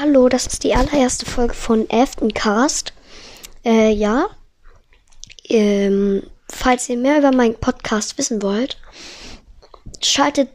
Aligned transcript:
Hallo, 0.00 0.30
das 0.30 0.46
ist 0.46 0.64
die 0.64 0.74
allererste 0.74 1.26
Folge 1.26 1.52
von 1.52 1.86
Cast. 2.32 2.94
Äh, 3.62 3.90
ja. 3.90 4.26
Ähm, 5.44 6.22
falls 6.48 6.88
ihr 6.88 6.96
mehr 6.96 7.18
über 7.18 7.30
meinen 7.30 7.56
Podcast 7.56 8.16
wissen 8.16 8.40
wollt, 8.40 8.78
schaltet, 10.00 10.48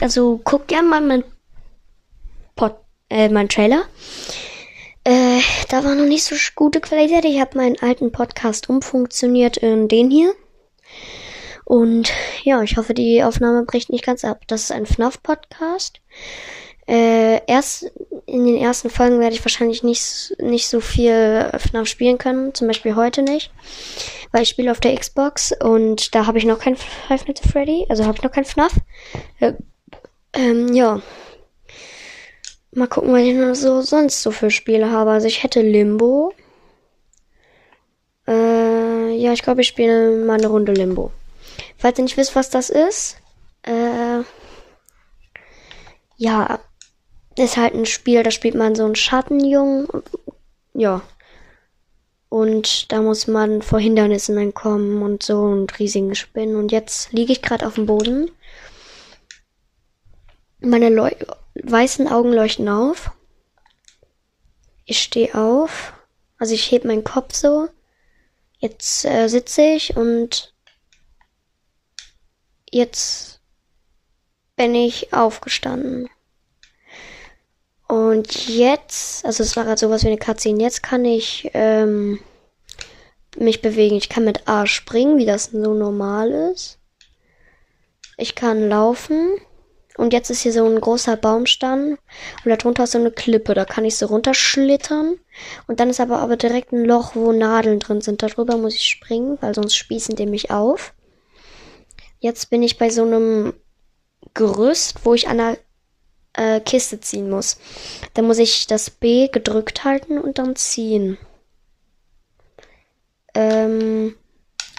also 0.00 0.40
guckt 0.44 0.68
gerne 0.68 0.88
mal 0.88 1.00
mein 1.00 1.24
Pod, 2.54 2.76
äh, 3.10 3.28
mein 3.28 3.48
Trailer. 3.48 3.82
Äh, 5.02 5.40
da 5.70 5.82
war 5.82 5.96
noch 5.96 6.06
nicht 6.06 6.22
so 6.22 6.36
gute 6.54 6.80
Qualität. 6.80 7.24
Ich 7.24 7.40
habe 7.40 7.58
meinen 7.58 7.80
alten 7.80 8.12
Podcast 8.12 8.70
umfunktioniert 8.70 9.56
in 9.56 9.88
den 9.88 10.08
hier. 10.08 10.32
Und 11.64 12.12
ja, 12.44 12.62
ich 12.62 12.76
hoffe, 12.76 12.94
die 12.94 13.24
Aufnahme 13.24 13.64
bricht 13.64 13.90
nicht 13.90 14.06
ganz 14.06 14.24
ab. 14.24 14.42
Das 14.46 14.62
ist 14.62 14.72
ein 14.72 14.86
FNAF-Podcast. 14.86 16.00
Äh, 16.86 17.40
erst 17.46 17.90
in 18.26 18.46
den 18.46 18.56
ersten 18.56 18.90
Folgen 18.90 19.20
werde 19.20 19.34
ich 19.34 19.44
wahrscheinlich 19.44 19.82
nicht, 19.82 20.34
nicht 20.38 20.68
so 20.68 20.80
viel 20.80 21.50
FNAF 21.58 21.86
spielen 21.86 22.18
können. 22.18 22.54
Zum 22.54 22.66
Beispiel 22.66 22.94
heute 22.94 23.22
nicht. 23.22 23.50
Weil 24.32 24.42
ich 24.42 24.48
spiele 24.48 24.70
auf 24.70 24.80
der 24.80 24.96
Xbox 24.96 25.52
und 25.52 26.14
da 26.14 26.26
habe 26.26 26.38
ich 26.38 26.44
noch 26.44 26.58
kein 26.58 26.76
Five 26.76 27.26
Nights 27.26 27.40
at 27.40 27.50
Freddy. 27.50 27.86
Also 27.88 28.04
habe 28.04 28.16
ich 28.16 28.22
noch 28.22 28.32
kein 28.32 28.44
FNAF. 28.44 28.72
Äh, 29.40 29.54
ähm, 30.34 30.72
ja. 30.74 31.00
Mal 32.72 32.88
gucken, 32.88 33.12
was 33.12 33.22
ich 33.22 33.34
noch 33.34 33.54
so 33.54 33.82
sonst 33.82 34.22
so 34.22 34.30
für 34.30 34.50
Spiele 34.50 34.90
habe. 34.90 35.12
Also 35.12 35.26
ich 35.26 35.42
hätte 35.42 35.62
Limbo. 35.62 36.32
Äh, 38.26 39.10
ja, 39.16 39.32
ich 39.32 39.42
glaube, 39.42 39.60
ich 39.60 39.68
spiele 39.68 40.24
mal 40.24 40.38
eine 40.38 40.48
Runde 40.48 40.72
Limbo. 40.72 41.12
Falls 41.78 41.98
ihr 41.98 42.04
nicht 42.04 42.16
wisst, 42.16 42.34
was 42.34 42.50
das 42.50 42.70
ist, 42.70 43.18
äh, 43.62 44.22
ja, 46.16 46.58
ist 47.36 47.56
halt 47.56 47.74
ein 47.74 47.86
Spiel, 47.86 48.22
da 48.22 48.30
spielt 48.30 48.54
man 48.54 48.74
so 48.74 48.84
einen 48.84 48.94
Schattenjungen. 48.94 49.88
Ja. 50.72 51.02
Und 52.28 52.90
da 52.90 53.00
muss 53.00 53.26
man 53.26 53.62
vor 53.62 53.78
Hindernissen 53.78 54.36
entkommen 54.38 55.02
und 55.02 55.22
so 55.22 55.40
und 55.42 55.78
riesigen 55.78 56.14
Spinnen. 56.14 56.56
Und 56.56 56.72
jetzt 56.72 57.12
liege 57.12 57.32
ich 57.32 57.42
gerade 57.42 57.66
auf 57.66 57.74
dem 57.74 57.86
Boden. 57.86 58.30
Meine 60.60 60.88
Leu 60.88 61.10
weißen 61.62 62.08
Augen 62.08 62.32
leuchten 62.32 62.68
auf. 62.68 63.12
Ich 64.84 65.00
stehe 65.00 65.34
auf. 65.34 65.92
Also 66.38 66.54
ich 66.54 66.70
heb 66.72 66.84
meinen 66.84 67.04
Kopf 67.04 67.34
so. 67.34 67.68
Jetzt 68.58 69.04
äh, 69.04 69.28
sitze 69.28 69.62
ich 69.62 69.96
und 69.96 70.54
jetzt 72.70 73.40
bin 74.56 74.74
ich 74.74 75.12
aufgestanden. 75.12 76.08
Und 77.94 78.48
jetzt, 78.48 79.24
also 79.24 79.44
es 79.44 79.54
war 79.54 79.62
gerade 79.62 79.78
sowas 79.78 80.02
wie 80.02 80.08
eine 80.08 80.18
Cutscene, 80.18 80.60
jetzt 80.60 80.82
kann 80.82 81.04
ich 81.04 81.48
ähm, 81.54 82.18
mich 83.36 83.62
bewegen. 83.62 83.94
Ich 83.94 84.08
kann 84.08 84.24
mit 84.24 84.48
A 84.48 84.66
springen, 84.66 85.16
wie 85.16 85.26
das 85.26 85.44
so 85.52 85.74
normal 85.74 86.32
ist. 86.32 86.80
Ich 88.16 88.34
kann 88.34 88.68
laufen. 88.68 89.36
Und 89.96 90.12
jetzt 90.12 90.28
ist 90.28 90.40
hier 90.40 90.52
so 90.52 90.66
ein 90.66 90.80
großer 90.80 91.16
Baumstamm 91.16 91.96
und 92.44 92.50
darunter 92.50 92.82
ist 92.82 92.90
so 92.90 92.98
eine 92.98 93.12
Klippe. 93.12 93.54
Da 93.54 93.64
kann 93.64 93.84
ich 93.84 93.96
so 93.96 94.06
runterschlittern. 94.06 95.20
Und 95.68 95.78
dann 95.78 95.88
ist 95.88 96.00
aber 96.00 96.18
aber 96.18 96.36
direkt 96.36 96.72
ein 96.72 96.84
Loch, 96.84 97.14
wo 97.14 97.30
Nadeln 97.30 97.78
drin 97.78 98.00
sind. 98.00 98.24
Darüber 98.24 98.56
muss 98.56 98.74
ich 98.74 98.88
springen, 98.88 99.38
weil 99.40 99.54
sonst 99.54 99.76
spießen 99.76 100.16
die 100.16 100.26
mich 100.26 100.50
auf. 100.50 100.94
Jetzt 102.18 102.50
bin 102.50 102.64
ich 102.64 102.76
bei 102.76 102.90
so 102.90 103.04
einem 103.04 103.54
Gerüst, 104.34 105.04
wo 105.04 105.14
ich 105.14 105.28
an 105.28 105.38
der 105.38 105.58
äh, 106.34 106.60
Kiste 106.60 107.00
ziehen 107.00 107.30
muss. 107.30 107.58
Dann 108.14 108.26
muss 108.26 108.38
ich 108.38 108.66
das 108.66 108.90
B 108.90 109.28
gedrückt 109.28 109.84
halten 109.84 110.18
und 110.18 110.38
dann 110.38 110.56
ziehen. 110.56 111.18
Ähm. 113.34 114.14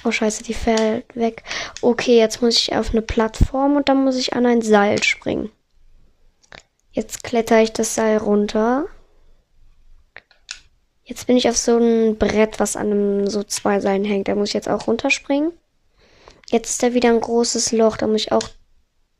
Oh 0.03 0.12
scheiße, 0.12 0.44
die 0.44 0.53
fällt 0.53 1.16
weg. 1.16 1.44
Okay, 1.81 2.18
jetzt 2.19 2.41
muss 2.41 2.57
ich 2.57 2.75
auf 2.75 2.91
eine 2.91 3.02
Plattform 3.02 3.75
und 3.75 3.90
dann 3.90 4.03
muss 4.03 4.18
ich 4.18 4.34
an 4.34 4.46
ein 4.46 4.62
Seil 4.62 5.02
springen. 5.02 5.52
Jetzt 6.91 7.24
kletter 7.24 7.62
ich 7.62 7.74
das 7.74 7.96
Seil 7.96 8.18
runter. 8.18 8.85
Jetzt 11.03 11.28
bin 11.28 11.38
ich 11.38 11.50
auf 11.50 11.58
so 11.58 11.78
ein 11.78 12.18
Brett, 12.18 12.59
was 12.59 12.75
an 12.75 12.91
einem 12.91 13.28
so 13.28 13.44
zwei 13.44 13.79
Seilen 13.79 14.06
hängt. 14.06 14.28
Da 14.28 14.35
muss 14.35 14.50
ich 14.50 14.53
jetzt 14.53 14.69
auch 14.69 14.88
runterspringen. 14.88 15.52
Jetzt 16.50 16.69
ist 16.69 16.84
da 16.84 16.94
wieder 16.94 17.09
ein 17.09 17.19
großes 17.19 17.72
Loch. 17.72 17.97
Da 17.97 18.08
muss 18.08 18.22
ich 18.22 18.31
auch 18.31 18.47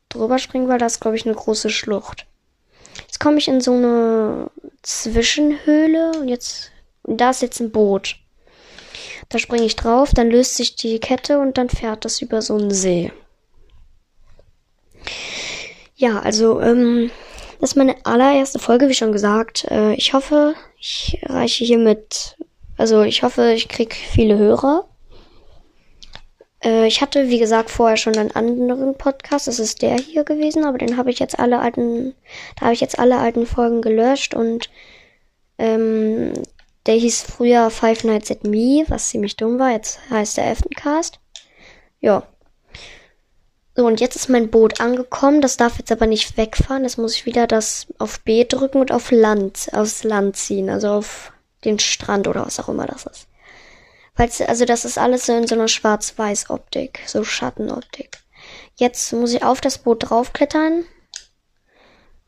drüber 0.10 0.38
springen, 0.38 0.68
weil 0.68 0.78
das 0.80 1.00
glaube 1.00 1.18
ich, 1.18 1.26
eine 1.26 1.36
große 1.36 1.70
Schlucht. 1.70 2.28
Jetzt 3.16 3.22
komme 3.22 3.38
ich 3.38 3.48
in 3.48 3.62
so 3.62 3.72
eine 3.72 4.52
Zwischenhöhle 4.82 6.20
und 6.20 6.28
jetzt, 6.28 6.72
da 7.04 7.30
ist 7.30 7.42
jetzt 7.42 7.62
ein 7.62 7.72
Boot. 7.72 8.18
Da 9.30 9.40
springe 9.40 9.64
ich 9.64 9.78
drauf, 9.78 10.12
dann 10.14 10.30
löst 10.30 10.58
sich 10.58 10.76
die 10.76 11.00
Kette 11.00 11.40
und 11.40 11.58
dann 11.58 11.70
fährt 11.70 12.04
das 12.04 12.22
über 12.22 12.42
so 12.42 12.58
einen 12.58 12.72
See. 12.72 13.14
Ja, 15.96 16.20
also, 16.20 16.60
ähm, 16.60 17.10
das 17.62 17.70
ist 17.70 17.76
meine 17.78 17.96
allererste 18.06 18.60
Folge, 18.60 18.90
wie 18.90 18.94
schon 18.94 19.14
gesagt. 19.14 19.64
Äh, 19.72 19.94
ich 19.94 20.12
hoffe, 20.12 20.54
ich 20.78 21.18
reiche 21.24 21.64
hier 21.64 21.78
mit, 21.78 22.36
also 22.76 23.04
ich 23.04 23.24
hoffe, 23.24 23.54
ich 23.54 23.70
krieg 23.70 23.96
viele 23.96 24.38
Hörer. 24.38 24.90
Äh, 26.64 26.88
ich 26.88 27.02
hatte, 27.02 27.30
wie 27.30 27.40
gesagt, 27.40 27.70
vorher 27.70 27.98
schon 27.98 28.18
einen 28.18 28.32
anderen 28.32 28.98
Podcast. 28.98 29.48
Das 29.48 29.60
ist 29.60 29.82
der 29.82 29.98
hier 29.98 30.24
gewesen, 30.24 30.66
aber 30.66 30.78
den 30.78 30.98
habe 30.98 31.10
ich 31.12 31.20
jetzt 31.20 31.40
alle 31.40 31.60
alten, 31.60 32.14
da 32.58 32.66
habe 32.66 32.74
ich 32.74 32.82
jetzt 32.82 33.00
alle 33.00 33.18
alten 33.18 33.46
Folgen 33.46 33.82
gelöscht 33.82 34.34
und 34.34 34.70
ähm, 35.58 36.34
der 36.86 36.96
hieß 36.96 37.24
früher 37.24 37.70
Five 37.70 38.04
Nights 38.04 38.32
at 38.32 38.44
Me, 38.44 38.86
was 38.88 39.10
ziemlich 39.10 39.36
dumm 39.38 39.58
war. 39.58 39.72
Jetzt 39.72 40.00
heißt 40.10 40.38
der 40.38 40.50
Eftencast. 40.52 41.20
Ja. 42.00 42.24
So, 43.76 43.86
und 43.86 44.00
jetzt 44.00 44.16
ist 44.16 44.30
mein 44.30 44.50
Boot 44.50 44.80
angekommen. 44.80 45.42
Das 45.42 45.58
darf 45.58 45.78
jetzt 45.80 45.92
aber 45.92 46.06
nicht 46.06 46.38
wegfahren. 46.38 46.84
Jetzt 46.84 46.98
muss 46.98 47.16
ich 47.16 47.26
wieder 47.26 47.48
das 47.48 47.88
auf 47.98 48.22
B 48.22 48.46
drücken 48.46 48.80
und 48.80 48.92
auf 48.92 49.12
Land, 49.12 49.70
aufs 49.74 50.04
Land 50.04 50.38
ziehen. 50.38 50.70
Also 50.70 50.90
auf 50.90 51.34
den 51.66 51.80
Strand 51.80 52.28
oder 52.28 52.46
was 52.46 52.60
auch 52.60 52.70
immer 52.70 52.86
das 52.86 53.06
ist. 53.06 53.28
Falls, 54.16 54.40
also 54.42 54.64
das 54.64 54.86
ist 54.86 54.98
alles 54.98 55.26
so 55.26 55.36
in 55.36 55.46
so 55.46 55.56
einer 55.56 55.68
Schwarz-Weiß-Optik, 55.68 57.02
so 57.06 57.24
Schattenoptik. 57.24 58.18
Jetzt 58.76 59.12
muss 59.14 59.34
ich 59.34 59.44
auf 59.44 59.60
das 59.60 59.78
Boot 59.78 60.10
draufklettern 60.10 60.86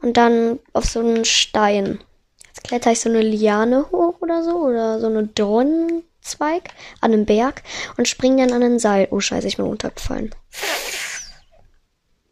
und 0.02 0.18
dann 0.18 0.60
auf 0.74 0.86
so 0.86 1.00
einen 1.00 1.24
Stein. 1.24 2.04
Jetzt 2.46 2.64
kletter 2.66 2.92
ich 2.92 3.00
so 3.00 3.10
eine 3.10 3.22
Liane 3.22 3.86
hoch 3.92 4.16
oder 4.20 4.44
so 4.44 4.58
oder 4.58 5.00
so 5.00 5.08
eine 5.08 5.28
Dornenzweig 5.28 6.70
an 7.00 7.14
einem 7.14 7.26
Berg 7.26 7.64
und 7.98 8.08
spring 8.08 8.38
dann 8.38 8.52
an 8.52 8.64
ein 8.64 8.80
Seil. 8.80 9.08
Oh 9.12 9.22
scheiße, 9.22 9.48
ich 9.48 9.58
bin 9.58 9.66
runtergefallen. 9.66 10.36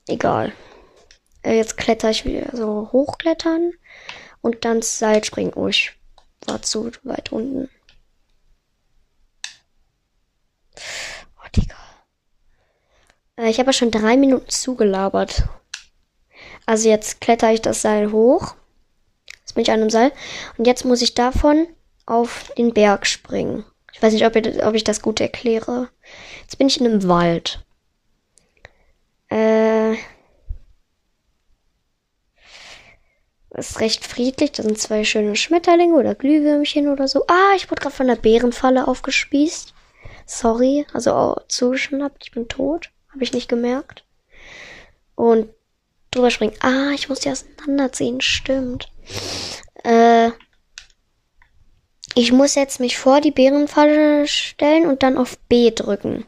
Egal. 0.08 0.52
Äh, 1.44 1.56
jetzt 1.56 1.78
kletter 1.78 2.10
ich 2.10 2.26
wieder 2.26 2.50
so 2.54 2.90
hochklettern 2.92 3.72
und 4.42 4.66
dann 4.66 4.82
Seil 4.82 5.24
springen. 5.24 5.54
Oh, 5.56 5.68
ich 5.68 5.94
war 6.46 6.62
zu 6.62 6.92
weit 7.04 7.32
unten. 7.32 7.70
Oh, 11.38 11.48
Digga. 11.56 11.76
Äh, 13.38 13.50
ich 13.50 13.60
habe 13.60 13.70
ja 13.70 13.74
schon 13.74 13.92
drei 13.92 14.18
Minuten 14.18 14.50
zugelabert. 14.50 15.44
Also 16.66 16.90
jetzt 16.90 17.22
kletter 17.22 17.52
ich 17.52 17.62
das 17.62 17.82
Seil 17.82 18.12
hoch. 18.12 18.56
Jetzt 19.40 19.54
bin 19.54 19.64
ich 19.64 19.72
an 19.72 19.82
einem 19.82 19.90
Seil. 19.90 20.12
Und 20.58 20.66
jetzt 20.66 20.86
muss 20.86 21.02
ich 21.02 21.14
davon 21.14 21.68
auf 22.06 22.52
den 22.58 22.74
Berg 22.74 23.06
springen. 23.06 23.66
Ich 23.94 24.02
weiß 24.02 24.14
nicht, 24.14 24.26
ob 24.26 24.36
ich, 24.36 24.64
ob 24.64 24.74
ich 24.76 24.84
das 24.84 25.02
gut 25.02 25.22
erkläre. 25.22 25.90
Jetzt 26.42 26.58
bin 26.58 26.68
ich 26.68 26.80
in 26.80 26.88
einem 26.88 27.08
Wald. 27.08 27.66
Äh. 29.30 29.96
ist 33.58 33.80
recht 33.80 34.06
friedlich. 34.06 34.52
Da 34.52 34.64
sind 34.64 34.78
zwei 34.78 35.04
schöne 35.04 35.36
Schmetterlinge 35.36 35.96
oder 35.96 36.16
Glühwürmchen 36.16 36.90
oder 36.90 37.08
so. 37.08 37.26
Ah, 37.28 37.54
ich 37.56 37.72
wurde 37.72 37.82
gerade 37.82 37.96
von 37.96 38.08
der 38.08 38.16
Bärenfalle 38.16 38.88
aufgespießt. 38.88 39.74
Sorry, 40.26 40.86
also 40.94 41.38
zugeschnappt, 41.48 42.24
ich 42.24 42.32
bin 42.32 42.48
tot. 42.48 42.92
Habe 43.12 43.24
ich 43.24 43.34
nicht 43.34 43.48
gemerkt. 43.48 44.04
Und 45.16 45.50
drüber 46.12 46.32
springen. 46.32 46.56
Ah, 46.60 46.92
ich 46.94 47.10
muss 47.10 47.20
die 47.20 47.30
auseinanderziehen, 47.30 48.22
stimmt. 48.22 48.90
Äh, 49.84 50.32
ich 52.16 52.32
muss 52.32 52.56
jetzt 52.56 52.80
mich 52.80 52.98
vor 52.98 53.22
die 53.22 53.32
Bärenfalle 53.32 54.28
stellen 54.28 54.88
und 54.88 55.04
dann 55.04 55.18
auf 55.18 55.38
B 55.50 55.72
drücken. 55.72 56.26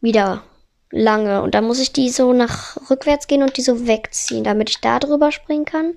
Wieder 0.00 0.44
lange. 0.90 1.42
Und 1.42 1.54
dann 1.54 1.64
muss 1.64 1.80
ich 1.80 1.92
die 1.92 2.10
so 2.10 2.32
nach 2.32 2.76
rückwärts 2.90 3.26
gehen 3.26 3.42
und 3.42 3.56
die 3.56 3.62
so 3.62 3.86
wegziehen, 3.86 4.44
damit 4.44 4.70
ich 4.70 4.80
da 4.80 4.98
drüber 4.98 5.32
springen 5.32 5.64
kann. 5.64 5.96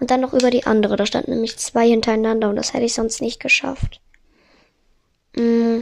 Und 0.00 0.10
dann 0.10 0.20
noch 0.20 0.32
über 0.32 0.50
die 0.50 0.66
andere. 0.66 0.96
Da 0.96 1.06
standen 1.06 1.32
nämlich 1.32 1.56
zwei 1.58 1.88
hintereinander 1.88 2.48
und 2.48 2.56
das 2.56 2.74
hätte 2.74 2.84
ich 2.84 2.94
sonst 2.94 3.20
nicht 3.20 3.40
geschafft. 3.40 4.00
Mm. 5.34 5.80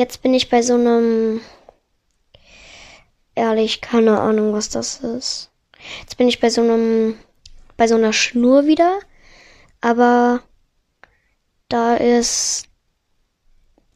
Jetzt 0.00 0.22
bin 0.22 0.32
ich 0.32 0.48
bei 0.48 0.62
so 0.62 0.76
einem. 0.76 1.42
Ehrlich, 3.34 3.82
keine 3.82 4.18
Ahnung, 4.18 4.54
was 4.54 4.70
das 4.70 5.00
ist. 5.00 5.50
Jetzt 6.00 6.16
bin 6.16 6.26
ich 6.26 6.40
bei 6.40 6.48
so 6.48 6.62
einem. 6.62 7.18
Bei 7.76 7.86
so 7.86 7.96
einer 7.96 8.14
Schnur 8.14 8.66
wieder. 8.66 8.98
aber 9.82 10.42
da 11.68 11.96
ist 11.96 12.68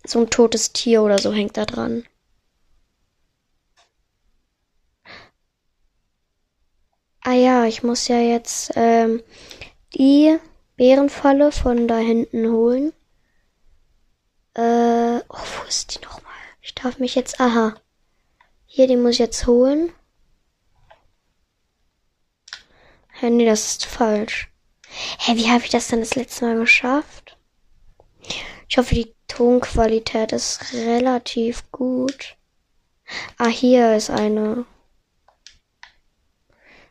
so 0.06 0.20
ein 0.20 0.30
totes 0.30 0.72
Tier 0.74 1.02
oder 1.02 1.18
so 1.18 1.32
hängt 1.32 1.56
da 1.56 1.64
dran. 1.64 2.04
Ah 7.22 7.32
ja, 7.32 7.64
ich 7.64 7.82
muss 7.82 8.08
ja 8.08 8.18
jetzt 8.20 8.72
ähm, 8.76 9.22
die 9.94 10.38
Bärenfalle 10.76 11.50
von 11.50 11.88
da 11.88 11.96
hinten 11.96 12.52
holen. 12.52 12.92
Äh, 14.54 15.18
oh, 15.28 15.38
wo 15.58 15.68
ist 15.68 15.94
die 15.94 16.04
nochmal? 16.04 16.32
Ich 16.62 16.74
darf 16.74 16.98
mich 16.98 17.14
jetzt, 17.14 17.40
aha. 17.40 17.74
Hier, 18.66 18.86
die 18.86 18.96
muss 18.96 19.14
ich 19.14 19.18
jetzt 19.18 19.46
holen. 19.46 19.92
Hä, 23.12 23.30
nee, 23.30 23.46
das 23.46 23.66
ist 23.66 23.86
falsch. 23.86 24.50
Hä, 25.18 25.36
wie 25.36 25.50
habe 25.50 25.64
ich 25.64 25.70
das 25.70 25.88
denn 25.88 26.00
das 26.00 26.14
letzte 26.14 26.44
Mal 26.46 26.56
geschafft? 26.56 27.36
Ich 28.68 28.78
hoffe, 28.78 28.94
die 28.94 29.14
Tonqualität 29.28 30.32
ist 30.32 30.72
relativ 30.72 31.70
gut. 31.70 32.36
Ah, 33.38 33.48
hier 33.48 33.96
ist 33.96 34.10
eine. 34.10 34.64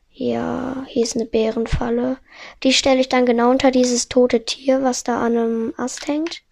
Ja, 0.09 0.85
hier 0.87 1.03
ist 1.03 1.15
eine 1.15 1.25
Bärenfalle. 1.25 2.17
Die 2.63 2.73
stelle 2.73 2.99
ich 2.99 3.09
dann 3.09 3.25
genau 3.25 3.49
unter 3.49 3.71
dieses 3.71 4.09
tote 4.09 4.45
Tier, 4.45 4.83
was 4.83 5.03
da 5.03 5.21
an 5.25 5.37
einem 5.37 5.73
Ast 5.77 6.07
hängt. 6.07 6.43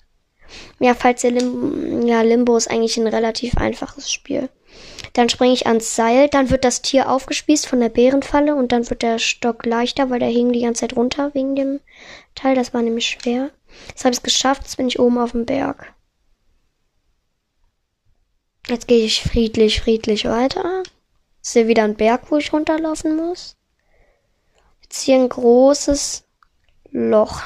Ja, 0.80 0.94
falls 0.94 1.24
ihr 1.24 1.32
Lim 1.32 2.06
ja, 2.08 2.22
Limbo 2.22 2.58
ist 2.58 2.70
eigentlich 2.70 2.98
ein 2.98 3.08
relativ 3.08 3.58
einfaches 3.58 4.12
Spiel. 4.12 4.50
Dann 5.14 5.30
springe 5.30 5.54
ich 5.54 5.68
ans 5.68 5.96
Seil, 5.96 6.30
dann 6.30 6.50
wird 6.50 6.64
das 6.64 6.82
Tier 6.82 7.10
aufgespießt 7.10 7.68
von 7.68 7.80
der 7.82 7.90
Bärenfalle 7.90 8.56
und 8.56 8.72
dann 8.72 8.90
wird 8.90 9.02
der 9.02 9.20
Stock 9.20 9.66
leichter, 9.66 10.10
weil 10.10 10.20
der 10.20 10.30
hing 10.30 10.54
die 10.54 10.62
ganze 10.62 10.82
Zeit 10.82 10.96
runter 10.96 11.34
wegen 11.34 11.56
dem 11.56 11.80
Teil. 12.36 12.56
Das 12.56 12.74
war 12.74 12.82
nämlich 12.82 13.08
schwer. 13.08 13.52
Jetzt 13.90 14.06
habe 14.06 14.14
ich 14.14 14.20
es 14.20 14.24
geschafft, 14.24 14.64
jetzt 14.64 14.78
bin 14.78 14.88
ich 14.88 15.00
oben 15.00 15.18
auf 15.18 15.32
dem 15.32 15.46
Berg. 15.46 15.94
Jetzt 18.68 18.88
gehe 18.88 19.06
ich 19.06 19.22
friedlich, 19.22 19.82
friedlich 19.82 20.26
weiter. 20.26 20.84
Ist 21.42 21.54
hier 21.54 21.68
wieder 21.68 21.84
ein 21.84 21.96
Berg, 21.96 22.32
wo 22.32 22.38
ich 22.38 22.54
runterlaufen 22.54 23.16
muss. 23.16 23.58
Jetzt 24.82 25.02
hier 25.02 25.16
ein 25.16 25.28
großes 25.28 26.24
Loch. 26.92 27.42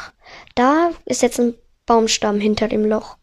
Da 0.56 0.92
ist 1.06 1.22
jetzt 1.22 1.40
ein 1.40 1.56
Baumstamm 1.86 2.40
hinter 2.40 2.68
dem 2.68 2.86
Loch. 2.86 3.18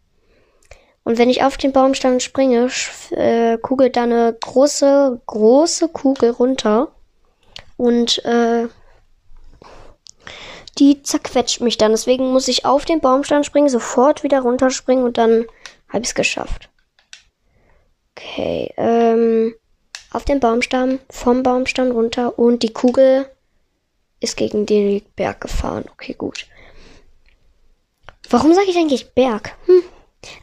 Und 1.05 1.19
wenn 1.19 1.31
ich 1.31 1.43
auf 1.43 1.57
den 1.57 1.73
Baumstamm 1.73 2.21
springe, 2.21 2.69
äh, 3.11 3.59
kugelt 3.59 3.97
da 3.97 4.05
eine 4.05 4.37
große, 4.41 5.21
große 5.27 5.89
Kugel 5.89 6.31
runter. 6.31 6.93
Und 7.77 8.25
äh, 8.25 8.69
die 10.79 11.03
zerquetscht 11.03 11.61
mich 11.61 11.79
dann. 11.79 11.93
Deswegen 11.93 12.33
muss 12.33 12.49
ich 12.49 12.65
auf 12.65 12.85
den 12.85 13.01
Baumstamm 13.01 13.45
springen, 13.45 13.69
sofort 13.69 14.23
wieder 14.23 14.41
runterspringen 14.41 15.05
und 15.05 15.19
dann 15.19 15.47
habe 15.89 16.03
ich 16.03 16.09
es 16.09 16.15
geschafft. 16.15 16.71
Okay, 18.17 18.73
ähm, 18.77 19.55
auf 20.11 20.25
den 20.25 20.41
Baumstamm, 20.41 21.01
vom 21.11 21.43
Baumstamm 21.43 21.91
runter 21.91 22.39
und 22.39 22.63
die 22.63 22.73
Kugel 22.73 23.27
ist 24.21 24.37
gegen 24.37 24.67
den 24.67 25.03
Berg 25.17 25.41
gefahren. 25.41 25.85
Okay, 25.93 26.15
gut. 26.15 26.47
Warum 28.31 28.55
sage 28.55 28.71
ich 28.71 28.77
eigentlich 28.77 29.15
Berg? 29.15 29.57
Hm. 29.67 29.83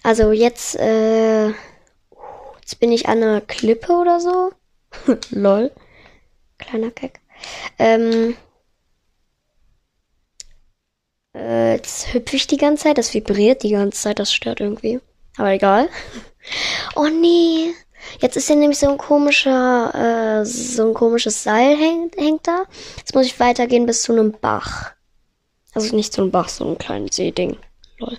Also 0.03 0.31
jetzt, 0.31 0.75
äh, 0.75 1.47
jetzt 1.47 2.79
bin 2.79 2.91
ich 2.91 3.07
an 3.07 3.23
einer 3.23 3.41
Klippe 3.41 3.93
oder 3.93 4.19
so. 4.19 4.51
Lol. 5.31 5.71
Kleiner 6.57 6.91
Keck. 6.91 7.21
Ähm, 7.77 8.35
äh, 11.33 11.73
jetzt 11.73 12.13
hüpfe 12.13 12.35
ich 12.35 12.47
die 12.47 12.57
ganze 12.57 12.83
Zeit. 12.83 12.97
Das 12.97 13.13
vibriert 13.13 13.63
die 13.63 13.71
ganze 13.71 14.01
Zeit. 14.01 14.19
Das 14.19 14.33
stört 14.33 14.59
irgendwie. 14.59 14.99
Aber 15.37 15.51
egal. 15.51 15.89
Oh 16.95 17.07
nee. 17.07 17.73
Jetzt 18.21 18.37
ist 18.37 18.47
hier 18.47 18.55
nämlich 18.55 18.79
so 18.79 18.89
ein 18.89 18.97
komischer, 18.97 20.41
äh, 20.41 20.45
so 20.45 20.87
ein 20.87 20.93
komisches 20.93 21.43
Seil 21.43 21.75
hängt, 21.77 22.15
hängt 22.17 22.47
da. 22.47 22.63
Jetzt 22.97 23.13
muss 23.13 23.25
ich 23.25 23.39
weitergehen 23.39 23.85
bis 23.85 24.03
zu 24.03 24.13
einem 24.13 24.31
Bach. 24.31 24.93
Also 25.73 25.95
nicht 25.95 26.13
so 26.13 26.23
ein 26.23 26.31
Bach, 26.31 26.49
so 26.49 26.65
ein 26.65 26.77
kleines 26.77 27.17
Seeding. 27.17 27.57
Lol. 27.99 28.17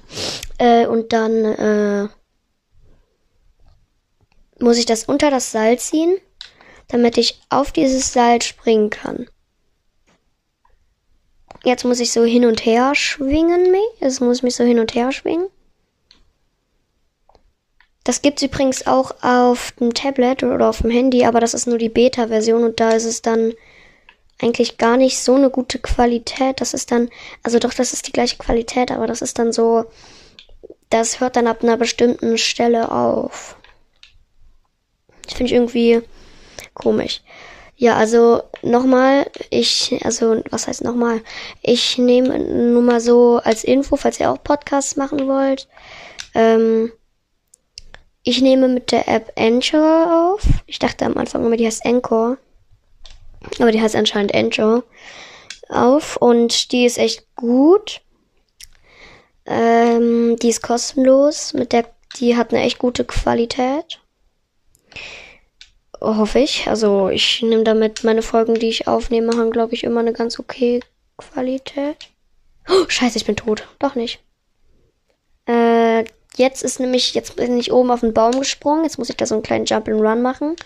Äh, 0.58 0.86
und 0.86 1.12
dann 1.12 1.44
äh, 1.44 2.08
muss 4.58 4.78
ich 4.78 4.86
das 4.86 5.04
unter 5.04 5.30
das 5.30 5.52
Seil 5.52 5.78
ziehen, 5.78 6.18
damit 6.88 7.18
ich 7.18 7.40
auf 7.48 7.72
dieses 7.72 8.12
Seil 8.12 8.42
springen 8.42 8.90
kann. 8.90 9.28
Jetzt 11.64 11.84
muss 11.84 12.00
ich 12.00 12.12
so 12.12 12.24
hin 12.24 12.46
und 12.46 12.64
her 12.64 12.94
schwingen. 12.94 13.74
Jetzt 13.98 14.20
muss 14.20 14.38
ich 14.38 14.42
mich 14.42 14.56
so 14.56 14.64
hin 14.64 14.78
und 14.78 14.94
her 14.94 15.12
schwingen. 15.12 15.48
Das 18.04 18.22
gibt's 18.22 18.42
übrigens 18.42 18.86
auch 18.86 19.22
auf 19.22 19.72
dem 19.72 19.92
Tablet 19.92 20.42
oder 20.42 20.70
auf 20.70 20.80
dem 20.80 20.90
Handy, 20.90 21.24
aber 21.26 21.38
das 21.38 21.52
ist 21.52 21.66
nur 21.66 21.76
die 21.76 21.90
Beta-Version 21.90 22.64
und 22.64 22.80
da 22.80 22.90
ist 22.90 23.04
es 23.04 23.20
dann 23.20 23.52
eigentlich 24.42 24.78
gar 24.78 24.96
nicht 24.96 25.18
so 25.18 25.34
eine 25.34 25.50
gute 25.50 25.78
Qualität. 25.78 26.60
Das 26.60 26.74
ist 26.74 26.90
dann, 26.90 27.10
also 27.42 27.58
doch, 27.58 27.74
das 27.74 27.92
ist 27.92 28.06
die 28.06 28.12
gleiche 28.12 28.38
Qualität, 28.38 28.90
aber 28.90 29.06
das 29.06 29.22
ist 29.22 29.38
dann 29.38 29.52
so, 29.52 29.84
das 30.88 31.20
hört 31.20 31.36
dann 31.36 31.46
ab 31.46 31.62
einer 31.62 31.76
bestimmten 31.76 32.38
Stelle 32.38 32.90
auf. 32.90 33.56
Das 35.24 35.34
finde 35.34 35.46
ich 35.46 35.54
irgendwie 35.54 36.02
komisch. 36.74 37.22
Ja, 37.76 37.96
also 37.96 38.42
nochmal, 38.62 39.30
ich, 39.48 39.98
also 40.04 40.42
was 40.50 40.66
heißt 40.66 40.84
nochmal? 40.84 41.22
Ich 41.62 41.96
nehme 41.96 42.38
nur 42.38 42.82
mal 42.82 43.00
so 43.00 43.40
als 43.42 43.64
Info, 43.64 43.96
falls 43.96 44.20
ihr 44.20 44.30
auch 44.30 44.42
Podcasts 44.42 44.96
machen 44.96 45.26
wollt. 45.26 45.66
Ähm, 46.34 46.92
ich 48.22 48.42
nehme 48.42 48.68
mit 48.68 48.92
der 48.92 49.08
App 49.08 49.32
Anchor 49.36 50.34
auf. 50.34 50.42
Ich 50.66 50.78
dachte 50.78 51.06
am 51.06 51.16
Anfang 51.16 51.44
immer, 51.46 51.56
die 51.56 51.66
heißt 51.66 51.86
Anchor. 51.86 52.36
Aber 53.58 53.72
die 53.72 53.80
heißt 53.80 53.96
anscheinend 53.96 54.34
Anchor 54.34 54.84
auf 55.68 56.16
und 56.16 56.72
die 56.72 56.86
ist 56.86 56.98
echt 56.98 57.26
gut. 57.36 58.00
Ähm, 59.46 60.36
die 60.36 60.48
ist 60.48 60.62
kostenlos. 60.62 61.54
Mit 61.54 61.72
der, 61.72 61.86
die 62.18 62.36
hat 62.36 62.52
eine 62.52 62.62
echt 62.62 62.78
gute 62.78 63.04
Qualität. 63.04 64.00
Hoffe 66.00 66.38
ich. 66.38 66.66
Also 66.66 67.08
ich 67.08 67.42
nehme 67.42 67.64
damit 67.64 68.04
meine 68.04 68.22
Folgen, 68.22 68.54
die 68.54 68.68
ich 68.68 68.86
aufnehme, 68.86 69.36
haben, 69.36 69.50
glaube 69.50 69.74
ich, 69.74 69.84
immer 69.84 70.00
eine 70.00 70.12
ganz 70.12 70.38
okay 70.38 70.80
Qualität. 71.16 72.08
Oh, 72.68 72.88
scheiße, 72.88 73.18
ich 73.18 73.26
bin 73.26 73.36
tot. 73.36 73.66
Doch 73.78 73.94
nicht. 73.94 74.20
Äh, 75.46 76.04
jetzt 76.36 76.62
ist 76.62 76.80
nämlich, 76.80 77.14
jetzt 77.14 77.36
bin 77.36 77.58
ich 77.58 77.72
oben 77.72 77.90
auf 77.90 78.00
den 78.00 78.14
Baum 78.14 78.38
gesprungen. 78.38 78.84
Jetzt 78.84 78.98
muss 78.98 79.10
ich 79.10 79.16
da 79.16 79.26
so 79.26 79.34
einen 79.34 79.42
kleinen 79.42 79.66
Jump 79.66 79.88
and 79.88 80.00
Run 80.00 80.22
machen. 80.22 80.56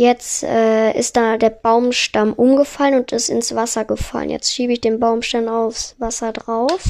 Jetzt 0.00 0.44
äh, 0.44 0.98
ist 0.98 1.18
da 1.18 1.36
der 1.36 1.50
Baumstamm 1.50 2.32
umgefallen 2.32 2.94
und 2.94 3.12
ist 3.12 3.28
ins 3.28 3.54
Wasser 3.54 3.84
gefallen. 3.84 4.30
Jetzt 4.30 4.50
schiebe 4.50 4.72
ich 4.72 4.80
den 4.80 4.98
Baumstamm 4.98 5.46
aufs 5.46 5.94
Wasser 5.98 6.32
drauf. 6.32 6.82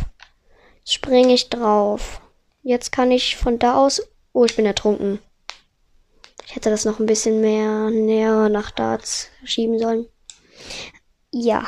Springe 0.85 1.35
ich 1.35 1.50
drauf. 1.50 2.21
Jetzt 2.62 2.93
kann 2.93 3.11
ich 3.11 3.37
von 3.37 3.59
da 3.59 3.75
aus. 3.75 4.00
Oh, 4.33 4.45
ich 4.45 4.55
bin 4.55 4.64
ertrunken. 4.64 5.19
Ich 6.47 6.55
hätte 6.55 6.71
das 6.71 6.85
noch 6.85 7.00
ein 7.00 7.07
bisschen 7.07 7.40
mehr 7.40 7.90
näher 7.90 8.49
nach 8.49 8.71
da 8.71 8.97
schieben 9.43 9.81
sollen. 9.81 10.07
Ja. 11.33 11.67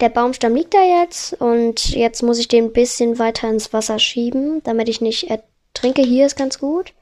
Der 0.00 0.08
Baumstamm 0.08 0.54
liegt 0.54 0.72
da 0.72 0.82
jetzt 0.82 1.34
und 1.34 1.90
jetzt 1.90 2.22
muss 2.22 2.38
ich 2.38 2.48
den 2.48 2.68
ein 2.68 2.72
bisschen 2.72 3.18
weiter 3.18 3.46
ins 3.50 3.74
Wasser 3.74 3.98
schieben, 3.98 4.62
damit 4.62 4.88
ich 4.88 5.02
nicht 5.02 5.28
ertrinke. 5.28 6.00
Hier 6.00 6.24
ist 6.24 6.36
ganz 6.36 6.58
gut. 6.58 6.94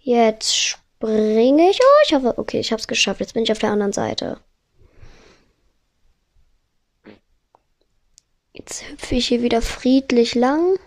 Jetzt 0.00 0.80
springe 1.04 1.70
ich. 1.70 1.78
Oh, 1.80 2.02
ich 2.06 2.14
hoffe, 2.14 2.34
okay, 2.38 2.60
ich 2.60 2.72
habe 2.72 2.80
es 2.80 2.88
geschafft. 2.88 3.20
Jetzt 3.20 3.34
bin 3.34 3.42
ich 3.42 3.52
auf 3.52 3.58
der 3.58 3.70
anderen 3.70 3.92
Seite. 3.92 4.38
Jetzt 8.52 8.88
hüpfe 8.88 9.16
ich 9.16 9.28
hier 9.28 9.42
wieder 9.42 9.62
friedlich 9.62 10.34
lang. 10.34 10.78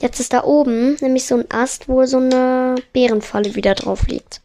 Jetzt 0.00 0.20
ist 0.20 0.32
da 0.32 0.44
oben 0.44 0.96
nämlich 1.00 1.26
so 1.26 1.36
ein 1.36 1.50
Ast, 1.50 1.88
wo 1.88 2.04
so 2.06 2.18
eine 2.18 2.76
Bärenfalle 2.92 3.54
wieder 3.54 3.74
drauf 3.74 4.06
liegt. 4.06 4.40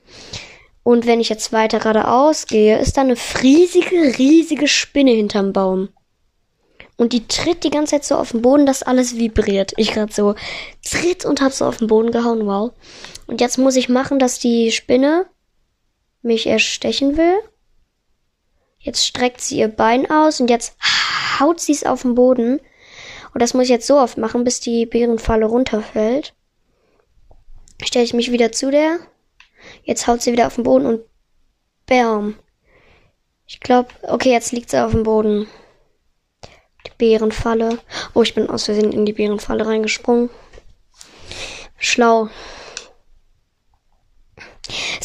Und 0.84 1.06
wenn 1.06 1.20
ich 1.20 1.30
jetzt 1.30 1.52
weiter 1.52 1.80
geradeaus 1.80 2.46
gehe, 2.48 2.80
ist 2.80 2.98
da 2.98 3.02
eine 3.02 3.16
riesige, 3.42 4.18
riesige 4.18 4.68
Spinne 4.68 5.12
hinterm 5.12 5.54
Baum. 5.54 5.90
Und 6.98 7.14
die 7.14 7.28
tritt 7.28 7.64
die 7.64 7.70
ganze 7.70 7.92
Zeit 7.92 8.06
so 8.06 8.16
auf 8.16 8.32
den 8.32 8.42
Boden, 8.42 8.66
dass 8.66 8.84
alles 8.84 9.16
vibriert. 9.18 9.74
Ich 9.78 9.94
gerade 9.94 10.12
so 10.12 10.36
tritt 10.84 11.26
und 11.26 11.42
hab 11.42 11.54
so 11.54 11.66
auf 11.66 11.78
den 11.78 11.88
Boden 11.88 12.12
gehauen, 12.12 12.46
wow. 12.46 12.72
Und 13.30 13.42
jetzt 13.42 13.60
muss 13.60 13.76
ich 13.76 13.90
machen, 13.90 14.18
dass 14.18 14.40
die 14.40 14.72
Spinne 14.72 15.28
mich 16.24 16.48
erstechen 16.48 17.16
will. 17.16 17.38
Jetzt 18.80 19.06
streckt 19.06 19.40
sie 19.40 19.60
ihr 19.60 19.68
Bein 19.68 20.10
aus 20.10 20.42
und 20.42 20.50
jetzt 20.50 20.76
haut 21.40 21.60
sie 21.60 21.74
es 21.74 21.84
auf 21.84 22.02
den 22.02 22.16
Boden. 22.16 22.60
Und 23.32 23.42
das 23.44 23.54
muss 23.54 23.66
ich 23.66 23.70
jetzt 23.70 23.86
so 23.86 24.00
oft 24.00 24.18
machen, 24.18 24.44
bis 24.44 24.62
die 24.62 24.88
Bärenfalle 24.88 25.46
runterfällt. 25.46 26.34
Stelle 27.84 28.04
ich 28.04 28.16
mich 28.16 28.32
wieder 28.32 28.52
zu 28.52 28.72
der. 28.72 28.98
Jetzt 29.84 30.08
haut 30.08 30.24
sie 30.24 30.32
wieder 30.32 30.48
auf 30.48 30.56
den 30.56 30.64
Boden 30.64 30.88
und 30.88 31.02
bam. 31.86 32.40
Ich 33.46 33.60
glaube, 33.60 33.90
okay, 34.02 34.32
jetzt 34.32 34.54
liegt 34.54 34.72
sie 34.72 34.84
auf 34.84 34.92
dem 34.92 35.04
Boden. 35.04 35.48
Bärenfalle. 36.98 37.78
Oh, 38.16 38.24
ich 38.24 38.34
bin 38.34 38.50
aus 38.50 38.66
Versehen 38.66 38.92
in 38.92 39.06
die 39.06 39.14
Bärenfalle 39.14 39.68
reingesprungen. 39.68 40.32
Schlau. 41.78 42.30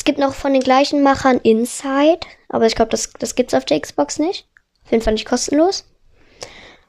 Es 0.04 0.06
gibt 0.06 0.18
noch 0.18 0.34
von 0.34 0.52
den 0.52 0.60
gleichen 0.60 1.02
Machern 1.02 1.38
Inside, 1.38 2.20
aber 2.50 2.66
ich 2.66 2.74
glaube, 2.74 2.90
das, 2.90 3.10
das 3.18 3.36
gibt's 3.36 3.54
auf 3.54 3.64
der 3.64 3.80
Xbox 3.80 4.18
nicht. 4.18 4.46
Auf 4.84 4.92
jeden 4.92 5.02
Fall 5.02 5.14
nicht 5.14 5.26
kostenlos. 5.26 5.86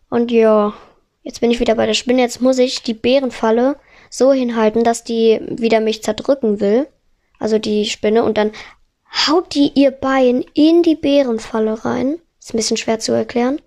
Und 0.10 0.32
ja, 0.32 0.74
jetzt 1.24 1.40
bin 1.40 1.50
ich 1.50 1.62
wieder 1.62 1.76
bei 1.76 1.86
der 1.86 1.94
Spinne. 1.94 2.24
Jetzt 2.24 2.42
muss 2.42 2.58
ich 2.58 2.84
die 2.84 2.94
Bärenfalle 2.94 3.78
so 4.10 4.34
hinhalten, 4.34 4.84
dass 4.84 5.06
die 5.06 5.40
wieder 5.48 5.80
mich 5.80 6.04
zerdrücken 6.04 6.60
will. 6.60 6.88
Also 7.40 7.58
die 7.58 7.86
Spinne. 7.86 8.22
Und 8.26 8.38
dann 8.38 8.52
haut 9.26 9.56
die 9.56 9.72
ihr 9.76 9.92
Bein 9.92 10.44
in 10.54 10.84
die 10.84 10.96
Bärenfalle 10.96 11.86
rein. 11.86 12.20
Ist 12.42 12.54
ein 12.54 12.58
bisschen 12.58 12.76
schwer 12.76 13.00
zu 13.00 13.14
erklären. 13.14 13.62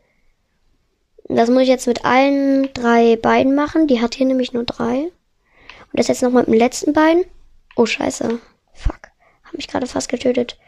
Das 1.25 1.49
muss 1.49 1.63
ich 1.63 1.69
jetzt 1.69 1.87
mit 1.87 2.05
allen 2.05 2.71
drei 2.75 3.17
Beinen 3.17 3.55
machen. 3.55 3.87
Die 3.87 4.03
hat 4.03 4.15
hier 4.15 4.27
nämlich 4.27 4.53
nur 4.53 4.65
drei. 4.65 5.05
Und 5.05 5.11
das 5.95 6.09
jetzt 6.09 6.23
noch 6.23 6.33
mit 6.33 6.49
dem 6.49 6.53
letzten 6.53 6.93
Bein. 6.93 7.25
Oh, 7.77 7.87
scheiße. 7.87 8.41
Fuck. 8.75 9.08
Hab 9.49 9.55
mich 9.55 9.67
gerade 9.67 9.87
fast 9.87 10.09
getötet. 10.09 10.59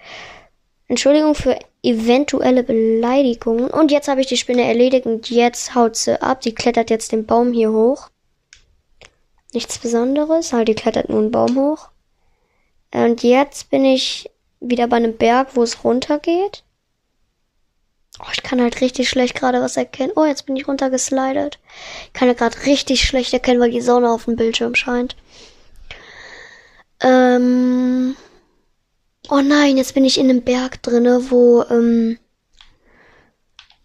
Entschuldigung 0.89 1.37
für 1.37 1.57
eventuelle 1.83 2.65
Beleidigungen. 2.65 3.71
Und 3.71 3.93
jetzt 3.93 4.09
habe 4.09 4.23
ich 4.23 4.27
die 4.27 4.37
Spinne 4.37 4.65
erledigt 4.65 5.07
und 5.07 5.31
jetzt 5.31 5.75
haut 5.75 5.95
sie 5.95 6.21
ab. 6.21 6.41
Die 6.41 6.55
klettert 6.55 6.91
jetzt 6.91 7.13
den 7.13 7.27
Baum 7.27 7.53
hier 7.53 7.71
hoch. 7.71 8.09
Nichts 9.53 9.79
Besonderes, 9.79 10.53
halt 10.53 10.69
die 10.69 10.75
klettert 10.75 11.09
nur 11.09 11.21
einen 11.21 11.31
Baum 11.31 11.57
hoch. 11.57 11.91
Und 12.93 13.23
jetzt 13.23 13.71
bin 13.71 13.85
ich 13.85 14.31
wieder 14.61 14.89
bei 14.89 14.97
einem 14.97 15.17
Berg, 15.17 15.51
wo 15.55 15.63
es 15.63 15.85
runtergeht. 15.85 16.65
Oh, 18.19 18.31
ich 18.33 18.43
kann 18.43 18.61
halt 18.61 18.81
richtig 18.81 19.09
schlecht 19.09 19.35
gerade 19.35 19.61
was 19.61 19.77
erkennen. 19.77 20.13
Oh, 20.17 20.25
jetzt 20.25 20.47
bin 20.47 20.57
ich 20.57 20.67
runtergeslidet. 20.67 21.59
Ich 22.07 22.13
kann 22.15 22.29
ja 22.29 22.35
gerade 22.35 22.67
richtig 22.67 23.05
schlecht 23.05 23.33
erkennen, 23.33 23.61
weil 23.61 23.71
die 23.71 23.81
Sonne 23.81 24.11
auf 24.11 24.25
dem 24.25 24.37
Bildschirm 24.37 24.75
scheint. 24.75 25.15
Ähm. 27.01 27.70
Oh 29.41 29.43
nein, 29.43 29.79
jetzt 29.79 29.95
bin 29.95 30.05
ich 30.05 30.19
in 30.19 30.29
einem 30.29 30.43
Berg 30.43 30.83
drinne, 30.83 31.31
wo 31.31 31.63
ähm, 31.71 32.19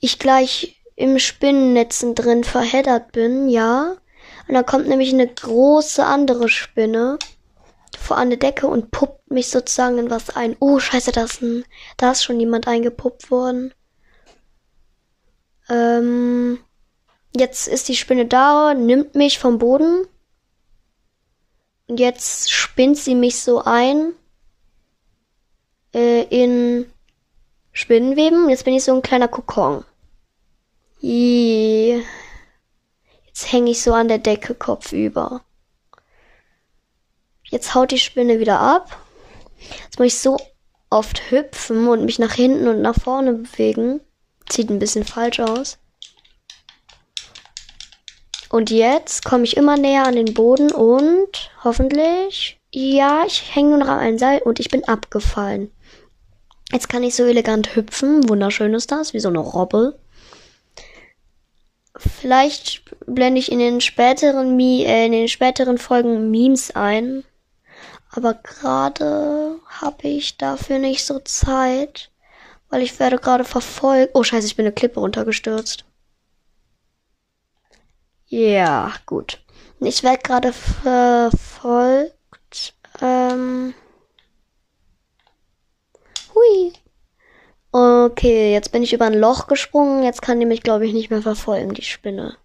ich 0.01 0.19
gleich 0.19 0.81
im 0.97 1.17
Spinnennetzen 1.17 2.13
drin 2.13 2.43
verheddert 2.43 3.13
bin, 3.13 3.47
ja. 3.47 3.95
Und 4.49 4.53
dann 4.53 4.65
kommt 4.65 4.89
nämlich 4.89 5.13
eine 5.13 5.33
große 5.33 6.05
andere 6.05 6.49
Spinne 6.49 7.19
vor 7.97 8.17
eine 8.17 8.35
Decke 8.35 8.67
und 8.67 8.91
puppt 8.91 9.31
mich 9.31 9.47
sozusagen 9.47 9.97
in 9.97 10.09
was 10.09 10.35
ein. 10.35 10.57
Oh, 10.59 10.79
scheiße, 10.79 11.13
da 11.13 11.23
ist, 11.23 11.41
ein, 11.41 11.63
da 11.95 12.11
ist 12.11 12.25
schon 12.25 12.37
jemand 12.37 12.67
eingepuppt 12.67 13.31
worden. 13.31 13.73
Ähm, 15.69 16.59
jetzt 17.33 17.69
ist 17.69 17.87
die 17.87 17.95
Spinne 17.95 18.25
da, 18.25 18.73
nimmt 18.73 19.15
mich 19.15 19.39
vom 19.39 19.57
Boden. 19.57 20.05
Und 21.87 21.97
jetzt 22.01 22.51
spinnt 22.51 22.97
sie 22.97 23.15
mich 23.15 23.39
so 23.39 23.61
ein 23.61 24.15
äh, 25.95 26.23
in 26.23 26.91
Spinnenweben. 27.71 28.49
Jetzt 28.49 28.65
bin 28.65 28.75
ich 28.75 28.83
so 28.83 28.93
ein 28.93 29.01
kleiner 29.01 29.27
Kokon. 29.27 29.83
Jetzt 31.01 32.03
hänge 33.51 33.71
ich 33.71 33.81
so 33.81 33.93
an 33.93 34.07
der 34.07 34.19
Decke 34.19 34.53
kopfüber. 34.53 35.41
Jetzt 37.43 37.73
haut 37.73 37.91
die 37.91 37.99
Spinne 37.99 38.39
wieder 38.39 38.59
ab. 38.59 38.99
Jetzt 39.83 39.99
muss 39.99 40.07
ich 40.07 40.19
so 40.19 40.37
oft 40.89 41.31
hüpfen 41.31 41.87
und 41.87 42.05
mich 42.05 42.19
nach 42.19 42.33
hinten 42.33 42.67
und 42.67 42.81
nach 42.81 42.95
vorne 42.95 43.33
bewegen. 43.33 44.01
Sieht 44.49 44.69
ein 44.69 44.79
bisschen 44.79 45.03
falsch 45.03 45.39
aus. 45.39 45.77
Und 48.49 48.69
jetzt 48.69 49.25
komme 49.25 49.43
ich 49.43 49.57
immer 49.57 49.75
näher 49.75 50.05
an 50.05 50.15
den 50.15 50.33
Boden 50.33 50.71
und 50.71 51.51
hoffentlich, 51.63 52.59
ja, 52.71 53.25
ich 53.25 53.55
hänge 53.55 53.71
nur 53.71 53.79
noch 53.79 53.87
an 53.87 53.99
einem 53.99 54.17
Seil 54.17 54.41
und 54.43 54.59
ich 54.59 54.69
bin 54.69 54.83
abgefallen. 54.85 55.71
Jetzt 56.71 56.89
kann 56.89 57.03
ich 57.03 57.15
so 57.15 57.23
elegant 57.23 57.75
hüpfen. 57.75 58.27
Wunderschön 58.27 58.73
ist 58.73 58.91
das, 58.91 59.13
wie 59.13 59.19
so 59.19 59.29
eine 59.29 59.39
Robbe. 59.39 59.99
Vielleicht 61.97 62.83
blende 63.05 63.39
ich 63.39 63.51
in 63.51 63.59
den 63.59 63.79
späteren, 63.81 64.59
äh, 64.59 65.05
in 65.05 65.11
den 65.11 65.27
späteren 65.27 65.77
Folgen 65.77 66.31
Memes 66.31 66.71
ein. 66.71 67.23
Aber 68.11 68.33
gerade 68.33 69.59
habe 69.67 70.07
ich 70.07 70.37
dafür 70.37 70.79
nicht 70.79 71.05
so 71.05 71.19
Zeit, 71.19 72.11
weil 72.69 72.81
ich 72.81 72.99
werde 72.99 73.17
gerade 73.17 73.43
verfolgt. 73.43 74.11
Oh 74.15 74.23
scheiße, 74.23 74.47
ich 74.47 74.55
bin 74.55 74.65
eine 74.65 74.73
Klippe 74.73 74.99
runtergestürzt. 74.99 75.85
Ja, 78.27 78.93
gut. 79.05 79.39
Ich 79.79 80.03
werde 80.03 80.23
gerade 80.23 80.51
verfolgt. 80.53 82.13
Ähm 83.01 83.73
Hui. 86.35 86.73
Okay, 87.71 88.53
jetzt 88.53 88.71
bin 88.71 88.83
ich 88.83 88.93
über 88.93 89.05
ein 89.05 89.19
Loch 89.19 89.47
gesprungen. 89.47 90.03
Jetzt 90.03 90.21
kann 90.21 90.39
die 90.39 90.45
mich, 90.45 90.61
glaube 90.61 90.85
ich, 90.85 90.93
nicht 90.93 91.09
mehr 91.09 91.21
verfolgen, 91.21 91.73
die 91.73 91.81
Spinne. 91.81 92.37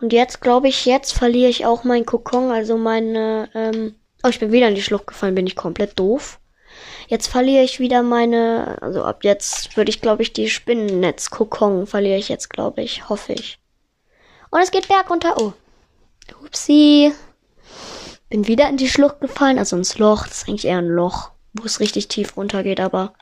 Und 0.00 0.12
jetzt, 0.12 0.40
glaube 0.40 0.68
ich, 0.68 0.84
jetzt 0.84 1.12
verliere 1.12 1.50
ich 1.50 1.66
auch 1.66 1.84
meinen 1.84 2.06
Kokon, 2.06 2.50
also 2.50 2.76
meine, 2.76 3.48
ähm, 3.54 3.94
oh, 4.22 4.28
ich 4.28 4.38
bin 4.38 4.52
wieder 4.52 4.68
in 4.68 4.74
die 4.74 4.82
Schlucht 4.82 5.06
gefallen, 5.06 5.34
bin 5.34 5.46
ich 5.46 5.56
komplett 5.56 5.98
doof. 5.98 6.38
Jetzt 7.08 7.28
verliere 7.28 7.62
ich 7.62 7.80
wieder 7.80 8.02
meine, 8.02 8.76
also 8.82 9.02
ab 9.04 9.24
jetzt 9.24 9.76
würde 9.76 9.90
ich, 9.90 10.02
glaube 10.02 10.22
ich, 10.22 10.32
die 10.32 10.50
Spinnennetz-Kokon 10.50 11.86
verliere 11.86 12.18
ich 12.18 12.28
jetzt, 12.28 12.50
glaube 12.50 12.82
ich, 12.82 13.08
hoffe 13.08 13.32
ich. 13.32 13.58
Und 14.50 14.60
es 14.60 14.70
geht 14.70 14.88
bergunter. 14.88 15.36
Oh. 15.38 15.52
Upsi. 16.44 17.12
Bin 18.28 18.46
wieder 18.46 18.68
in 18.68 18.76
die 18.76 18.88
Schlucht 18.88 19.20
gefallen, 19.20 19.58
also 19.58 19.76
ins 19.76 19.98
Loch. 19.98 20.26
Das 20.26 20.38
ist 20.38 20.48
eigentlich 20.48 20.66
eher 20.66 20.78
ein 20.78 20.88
Loch 20.88 21.30
wo 21.58 21.64
es 21.64 21.80
richtig 21.80 22.08
tief 22.08 22.36
runter 22.36 22.62
geht, 22.62 22.80
aber. 22.80 23.14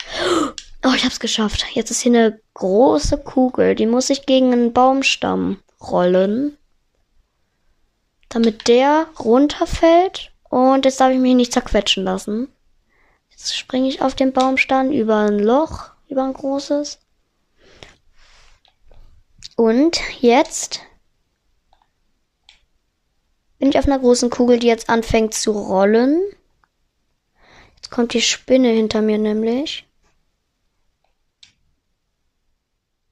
Oh, 0.85 0.93
ich 0.95 1.05
hab's 1.05 1.21
geschafft. 1.21 1.65
Jetzt 1.73 1.91
ist 1.91 2.01
hier 2.01 2.13
eine 2.13 2.41
große 2.55 3.19
Kugel. 3.19 3.75
Die 3.75 3.87
muss 3.87 4.11
ich 4.11 4.27
gegen 4.27 4.53
einen 4.53 4.73
Baumstamm 4.73 5.61
rollen. 5.81 6.57
Damit 8.29 8.69
der 8.69 9.07
runterfällt. 9.19 10.33
Und 10.51 10.85
jetzt 10.85 11.01
darf 11.01 11.13
ich 11.13 11.19
mich 11.19 11.35
nicht 11.35 11.53
zerquetschen 11.53 12.05
lassen. 12.05 12.49
Jetzt 13.31 13.57
springe 13.57 13.89
ich 13.89 14.03
auf 14.03 14.15
den 14.15 14.33
Baumstamm 14.33 14.93
über 14.93 15.17
ein 15.17 15.39
Loch, 15.39 15.91
über 16.09 16.23
ein 16.23 16.33
großes. 16.33 17.01
Und 19.57 20.01
jetzt 20.21 20.81
bin 23.59 23.71
ich 23.71 23.79
auf 23.79 23.87
einer 23.87 23.99
großen 23.99 24.31
Kugel, 24.31 24.59
die 24.59 24.67
jetzt 24.67 24.89
anfängt 24.89 25.35
zu 25.35 25.53
rollen. 25.53 26.21
Kommt 27.95 28.13
die 28.13 28.23
Spinne 28.23 28.71
hinter 28.71 29.03
mir 29.03 29.19
nämlich. 29.19 29.87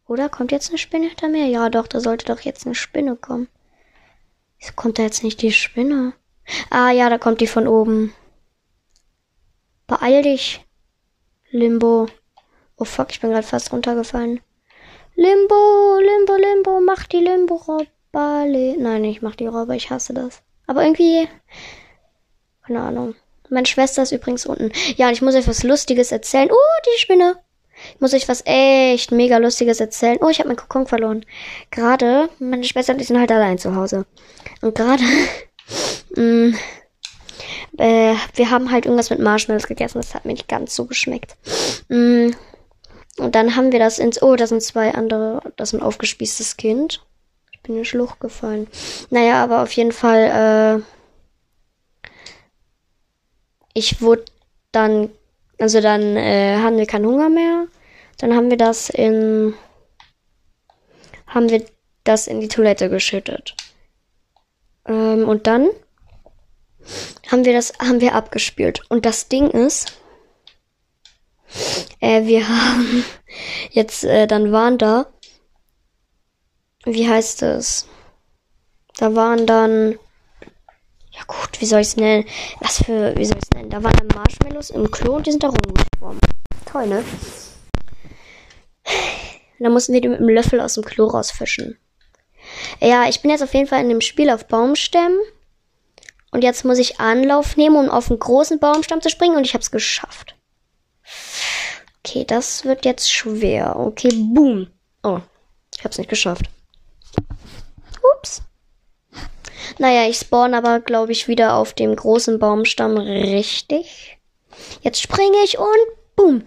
Oder 0.09 0.29
kommt 0.29 0.51
jetzt 0.51 0.71
eine 0.71 0.79
Spinne 0.79 1.07
hinter 1.07 1.29
mir? 1.29 1.47
Ja, 1.47 1.71
doch, 1.71 1.87
da 1.87 2.01
sollte 2.01 2.27
doch 2.27 2.41
jetzt 2.41 2.67
eine 2.67 2.75
Spinne 2.75 3.15
kommen. 3.15 3.47
Wieso 4.59 4.73
kommt 4.75 4.99
da 4.99 5.05
jetzt 5.05 5.23
nicht 5.23 5.41
die 5.41 5.53
Spinne? 5.53 6.15
Ah, 6.69 6.91
ja, 6.91 7.09
da 7.09 7.19
kommt 7.19 7.41
die 7.41 7.47
von 7.47 7.69
oben. 7.69 8.13
Beeil 9.87 10.25
dich, 10.25 10.67
Limbo. 11.53 12.09
Oh 12.77 12.85
fuck, 12.85 13.13
ich 13.13 13.21
bin 13.21 13.31
gerade 13.31 13.47
fast 13.47 13.73
runtergefallen. 13.73 14.41
Limbo, 15.15 15.99
Limbo, 16.01 16.35
Limbo, 16.35 16.81
mach 16.81 17.07
die 17.07 17.19
Limbo-Robbe. 17.19 17.87
Nein, 18.81 19.05
ich 19.05 19.23
mach 19.23 19.37
die 19.37 19.47
Robbe, 19.47 19.77
ich 19.77 19.91
hasse 19.91 20.13
das. 20.13 20.43
Aber 20.67 20.83
irgendwie, 20.83 21.29
keine 22.67 22.83
Ahnung. 22.83 23.15
Meine 23.53 23.67
Schwester 23.67 24.03
ist 24.03 24.13
übrigens 24.13 24.47
unten. 24.47 24.73
Ja, 24.97 25.09
und 25.09 25.13
ich 25.13 25.21
muss 25.21 25.35
euch 25.35 25.47
was 25.47 25.63
Lustiges 25.63 26.11
erzählen. 26.11 26.49
Oh, 26.51 26.81
die 26.87 27.01
Spinne. 27.01 27.37
Ich 27.95 28.01
muss 28.01 28.15
euch 28.15 28.29
was 28.29 28.43
echt 28.47 29.13
mega 29.13 29.37
Lustiges 29.37 29.79
erzählen. 29.79 30.19
Oh, 30.21 30.29
ich 30.29 30.39
habe 30.39 30.49
meinen 30.49 30.57
Kokon 30.57 30.87
verloren. 30.87 31.27
Gerade, 31.71 32.31
meine 32.39 32.65
Schwester 32.65 32.95
und 32.95 33.01
ich 33.01 33.09
sind 33.09 33.19
halt 33.19 33.31
allein 33.31 33.59
zu 33.59 33.77
Hause. 33.77 34.07
Und 34.63 34.75
gerade, 34.75 35.03
mm, 36.17 36.55
äh, 37.79 38.15
wir 38.35 38.51
haben 38.51 38.71
halt 38.71 38.87
irgendwas 38.87 39.11
mit 39.11 39.19
Marshmallows 39.19 39.67
gegessen. 39.67 39.99
Das 39.99 40.15
hat 40.15 40.25
mir 40.25 40.33
nicht 40.33 40.49
ganz 40.49 40.75
so 40.75 40.87
geschmeckt. 40.87 41.37
Mm, 41.89 42.31
und 43.19 43.35
dann 43.35 43.55
haben 43.55 43.71
wir 43.71 43.79
das 43.79 43.99
ins, 43.99 44.23
oh, 44.23 44.35
da 44.35 44.47
sind 44.47 44.63
zwei 44.63 44.95
andere, 44.95 45.43
das 45.57 45.75
ist 45.75 45.79
ein 45.79 45.85
aufgespießtes 45.85 46.57
Kind. 46.57 47.05
Ich 47.51 47.61
bin 47.61 47.75
in 47.75 47.81
den 47.81 47.85
Schlucht 47.85 48.19
gefallen. 48.19 48.67
Naja, 49.11 49.45
aber 49.45 49.63
auf 49.63 49.73
jeden 49.73 49.93
Fall, 49.93 50.81
äh, 50.81 51.02
ich 53.75 54.01
wurde 54.01 54.25
dann, 54.73 55.11
also 55.59 55.81
dann 55.81 56.17
äh, 56.17 56.59
hatten 56.59 56.79
wir 56.79 56.87
keinen 56.87 57.07
Hunger 57.07 57.29
mehr. 57.29 57.67
Dann 58.19 58.35
haben 58.35 58.51
wir 58.51 58.57
das 58.57 58.91
in, 58.91 59.55
haben 61.27 61.51
wir 61.51 61.65
das 62.05 62.27
in 62.27 62.41
die 62.41 62.49
Toilette 62.49 62.89
geschüttet. 62.89 63.55
Ähm, 64.87 65.29
und 65.29 65.47
dann 65.47 65.69
haben 67.31 67.45
wir 67.45 67.53
das, 67.53 67.73
haben 67.79 68.01
wir 68.01 68.15
abgespült. 68.15 68.83
Und 68.91 69.07
das 69.07 69.29
Ding 69.29 69.51
ist, 69.51 69.99
äh, 72.01 72.25
wir 72.25 72.49
haben 72.49 73.05
jetzt, 73.71 74.05
äh, 74.05 74.27
dann 74.27 74.53
waren 74.53 74.79
da 74.79 75.07
wie 76.85 77.09
heißt 77.09 77.43
es? 77.43 77.87
Da 78.97 79.15
waren 79.15 79.47
dann, 79.47 79.99
gut, 81.27 81.61
wie 81.61 81.67
soll 81.67 81.81
ich 81.81 81.89
es 81.89 81.97
nennen? 81.97 82.25
Was 82.61 82.83
für, 82.83 83.17
wie 83.17 83.25
soll 83.25 83.39
ich 83.39 83.45
es 83.45 83.57
nennen? 83.57 83.71
Da 83.71 83.83
waren 83.83 83.95
dann 83.97 84.09
Marshmallows 84.15 84.71
im 84.71 84.91
Klo 84.91 85.17
und 85.17 85.27
die 85.27 85.31
sind 85.33 85.43
da 85.43 85.49
rumgeschwommen. 85.49 86.21
Toll, 86.67 86.87
ne? 86.87 87.05
Da 89.59 89.71
mussten 89.71 89.93
wir 89.93 90.01
die 90.01 90.09
mit 90.09 90.19
dem 90.19 90.29
Löffel 90.29 90.61
aus 90.61 90.75
dem 90.75 90.85
Klo 90.85 91.07
rausfischen. 91.07 91.79
Ja, 92.81 93.09
ich 93.09 93.23
bin 93.23 93.31
jetzt 93.31 93.43
auf 93.43 93.55
jeden 93.55 93.69
Fall 93.69 93.83
in 93.83 93.89
dem 93.89 94.01
Spiel 94.01 94.31
auf 94.31 94.47
Baumstämmen. 94.47 95.19
Und 96.33 96.43
jetzt 96.43 96.65
muss 96.65 96.79
ich 96.79 96.99
Anlauf 96.99 97.57
nehmen, 97.57 97.77
um 97.77 97.91
auf 97.91 98.11
einen 98.11 98.19
großen 98.19 98.59
Baumstamm 98.59 99.03
zu 99.03 99.11
springen. 99.11 99.37
Und 99.37 99.45
ich 99.45 99.55
habe 99.55 99.63
es 99.63 99.71
geschafft. 99.71 100.35
Okay, 102.05 102.25
das 102.25 102.65
wird 102.65 102.85
jetzt 102.85 103.13
schwer. 103.13 103.77
Okay, 103.77 104.11
boom. 104.13 104.69
Oh, 105.03 105.21
ich 105.77 105.85
habe 105.85 105.91
es 105.91 105.99
nicht 105.99 106.11
geschafft. 106.11 106.47
Ups. 108.17 108.43
Naja, 109.79 110.09
ich 110.09 110.19
spawn 110.19 110.55
aber, 110.55 110.81
glaube 110.81 111.13
ich, 111.13 111.29
wieder 111.29 111.55
auf 111.55 111.75
dem 111.75 111.95
großen 111.95 112.39
Baumstamm 112.39 112.97
richtig. 112.97 114.19
Jetzt 114.81 115.01
springe 115.01 115.39
ich 115.45 115.59
und 115.59 115.67
boom. 116.17 116.47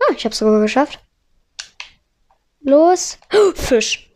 Ah, 0.00 0.12
ich 0.16 0.24
habe 0.24 0.32
es 0.32 0.38
sogar 0.38 0.60
geschafft. 0.60 0.98
Los. 2.60 3.18
Oh, 3.32 3.52
Fisch. 3.54 4.10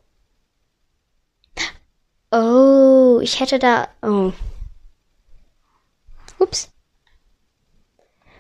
Oh, 2.31 3.21
ich 3.23 3.41
hätte 3.41 3.59
da. 3.59 3.89
Oh. 4.03 4.33
Ups. 6.39 6.71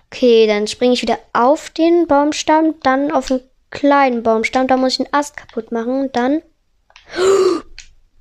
Okay, 0.06 0.46
dann 0.46 0.66
springe 0.66 0.94
ich 0.94 1.02
wieder 1.02 1.18
auf 1.32 1.70
den 1.70 2.06
Baumstamm, 2.06 2.74
dann 2.82 3.10
auf 3.12 3.28
den 3.28 3.40
kleinen 3.70 4.22
Baumstamm. 4.22 4.66
Da 4.66 4.76
muss 4.76 4.94
ich 4.94 5.00
einen 5.00 5.12
Ast 5.12 5.36
kaputt 5.36 5.72
machen. 5.72 6.10
Dann. 6.12 6.42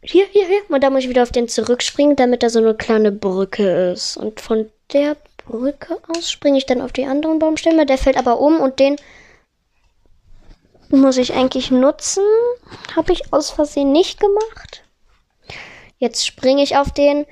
Hier, 0.03 0.25
hier, 0.31 0.45
hier. 0.47 0.61
Und 0.69 0.83
da 0.83 0.89
muss 0.89 1.03
ich 1.03 1.09
wieder 1.09 1.23
auf 1.23 1.31
den 1.31 1.47
zurückspringen, 1.47 2.15
damit 2.15 2.43
da 2.43 2.49
so 2.49 2.59
eine 2.59 2.75
kleine 2.75 3.11
Brücke 3.11 3.91
ist. 3.93 4.17
Und 4.17 4.41
von 4.41 4.69
der 4.91 5.15
Brücke 5.45 5.97
aus 6.09 6.29
springe 6.29 6.57
ich 6.57 6.65
dann 6.65 6.81
auf 6.81 6.91
die 6.91 7.05
anderen 7.05 7.39
Baumstämme. 7.39 7.85
Der 7.85 7.97
fällt 7.97 8.17
aber 8.17 8.39
um 8.39 8.59
und 8.59 8.79
den 8.79 8.97
muss 10.89 11.17
ich 11.17 11.33
eigentlich 11.33 11.71
nutzen. 11.71 12.23
Habe 12.95 13.13
ich 13.13 13.33
aus 13.33 13.49
Versehen 13.49 13.91
nicht 13.91 14.19
gemacht. 14.19 14.83
Jetzt 15.97 16.25
springe 16.25 16.63
ich 16.63 16.75
auf 16.77 16.91
den. 16.91 17.25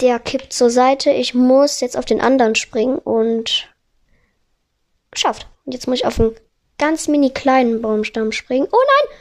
Der 0.00 0.18
kippt 0.18 0.52
zur 0.52 0.70
Seite. 0.70 1.10
Ich 1.10 1.34
muss 1.34 1.80
jetzt 1.80 1.96
auf 1.96 2.04
den 2.04 2.20
anderen 2.20 2.54
springen 2.54 2.98
und 2.98 3.68
geschafft. 5.10 5.46
Und 5.64 5.72
jetzt 5.72 5.86
muss 5.86 5.98
ich 5.98 6.06
auf 6.06 6.20
einen 6.20 6.34
ganz 6.78 7.08
mini 7.08 7.30
kleinen 7.30 7.80
Baumstamm 7.80 8.32
springen. 8.32 8.68
Oh 8.70 8.76
nein! 8.76 9.16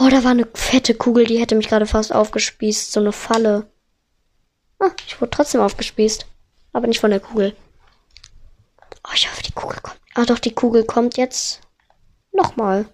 Oh, 0.00 0.08
da 0.08 0.22
war 0.22 0.30
eine 0.30 0.46
fette 0.54 0.94
Kugel, 0.94 1.26
die 1.26 1.40
hätte 1.40 1.56
mich 1.56 1.68
gerade 1.68 1.86
fast 1.86 2.12
aufgespießt. 2.12 2.92
So 2.92 3.00
eine 3.00 3.10
Falle. 3.12 3.68
Ah, 4.78 4.90
ich 5.04 5.20
wurde 5.20 5.30
trotzdem 5.30 5.60
aufgespießt. 5.60 6.24
Aber 6.72 6.86
nicht 6.86 7.00
von 7.00 7.10
der 7.10 7.18
Kugel. 7.18 7.56
Oh, 9.04 9.12
ich 9.14 9.28
hoffe, 9.28 9.42
die 9.42 9.52
Kugel 9.52 9.80
kommt. 9.82 10.00
Ah, 10.14 10.24
doch, 10.24 10.38
die 10.38 10.54
Kugel 10.54 10.84
kommt 10.84 11.16
jetzt. 11.16 11.62
Nochmal. 12.30 12.88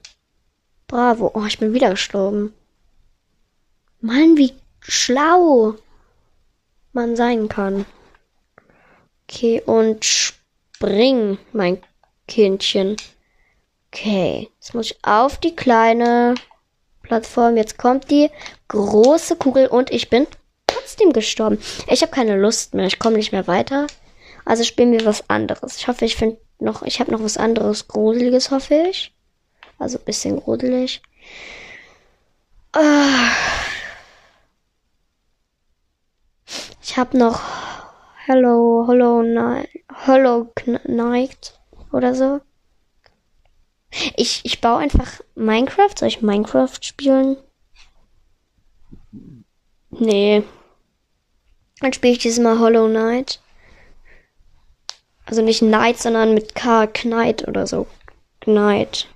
Bravo. 0.87 1.31
Oh, 1.35 1.45
ich 1.45 1.59
bin 1.59 1.75
wieder 1.75 1.91
gestorben. 1.91 2.55
Mann, 4.01 4.39
wie 4.39 4.55
schlau 4.81 5.75
man 6.93 7.17
sein 7.17 7.49
kann. 7.49 7.85
Okay, 9.29 9.61
und 9.61 10.05
spring, 10.07 11.37
mein 11.53 11.83
Kindchen. 12.29 12.97
Okay, 13.89 14.51
jetzt 14.57 14.75
muss 14.75 14.91
ich 14.91 14.99
auf 15.03 15.39
die 15.39 15.55
kleine 15.55 16.35
Plattform. 17.05 17.57
Jetzt 17.57 17.79
kommt 17.79 18.11
die 18.11 18.31
große 18.69 19.37
Kugel 19.37 19.69
und 19.69 19.93
ich 19.93 20.11
bin 20.11 20.27
trotzdem 20.67 21.13
gestorben. 21.13 21.59
Ich 21.89 22.03
habe 22.03 22.11
keine 22.11 22.37
Lust 22.37 22.75
mehr. 22.75 22.87
Ich 22.87 22.99
komme 22.99 23.17
nicht 23.17 23.31
mehr 23.31 23.47
weiter. 23.47 23.87
Also 24.45 24.65
spielen 24.65 24.93
wir 24.93 25.05
was 25.05 25.31
anderes. 25.31 25.77
Ich 25.77 25.87
hoffe, 25.87 26.05
ich 26.05 26.17
finde 26.17 26.39
noch, 26.59 26.83
ich 26.83 26.99
habe 27.01 27.13
noch 27.13 27.23
was 27.23 27.37
anderes 27.37 27.87
Gruseliges, 27.87 28.51
hoffe 28.51 28.75
ich. 28.91 29.15
Also 29.79 29.99
ein 29.99 30.05
bisschen 30.05 30.41
gruselig. 30.41 31.03
Ah. 32.73 33.31
Ich 36.83 36.97
habe 36.97 37.17
noch 37.17 37.41
Hello, 38.27 38.87
Hollow 38.87 39.23
Night, 39.23 39.69
Hollow 40.07 40.49
Knight 40.55 41.59
oder 41.93 42.15
so. 42.15 42.41
Ich, 44.17 44.41
ich 44.45 44.61
baue 44.61 44.79
einfach 44.79 45.21
Minecraft. 45.35 45.91
Soll 45.99 46.09
ich 46.09 46.23
Minecraft 46.23 46.79
spielen? 46.81 47.37
Nee. 49.91 50.43
Dann 51.81 51.93
spiele 51.93 52.13
ich 52.13 52.19
dieses 52.19 52.43
Mal 52.43 52.59
Hollow 52.59 52.89
Knight. 52.89 53.41
Also 55.27 55.43
nicht 55.43 55.61
Knight, 55.61 55.99
sondern 55.99 56.35
mit 56.35 56.55
K, 56.55 56.87
Knight 56.87 57.47
oder 57.49 57.67
so. 57.67 57.87
Knight. 58.41 59.09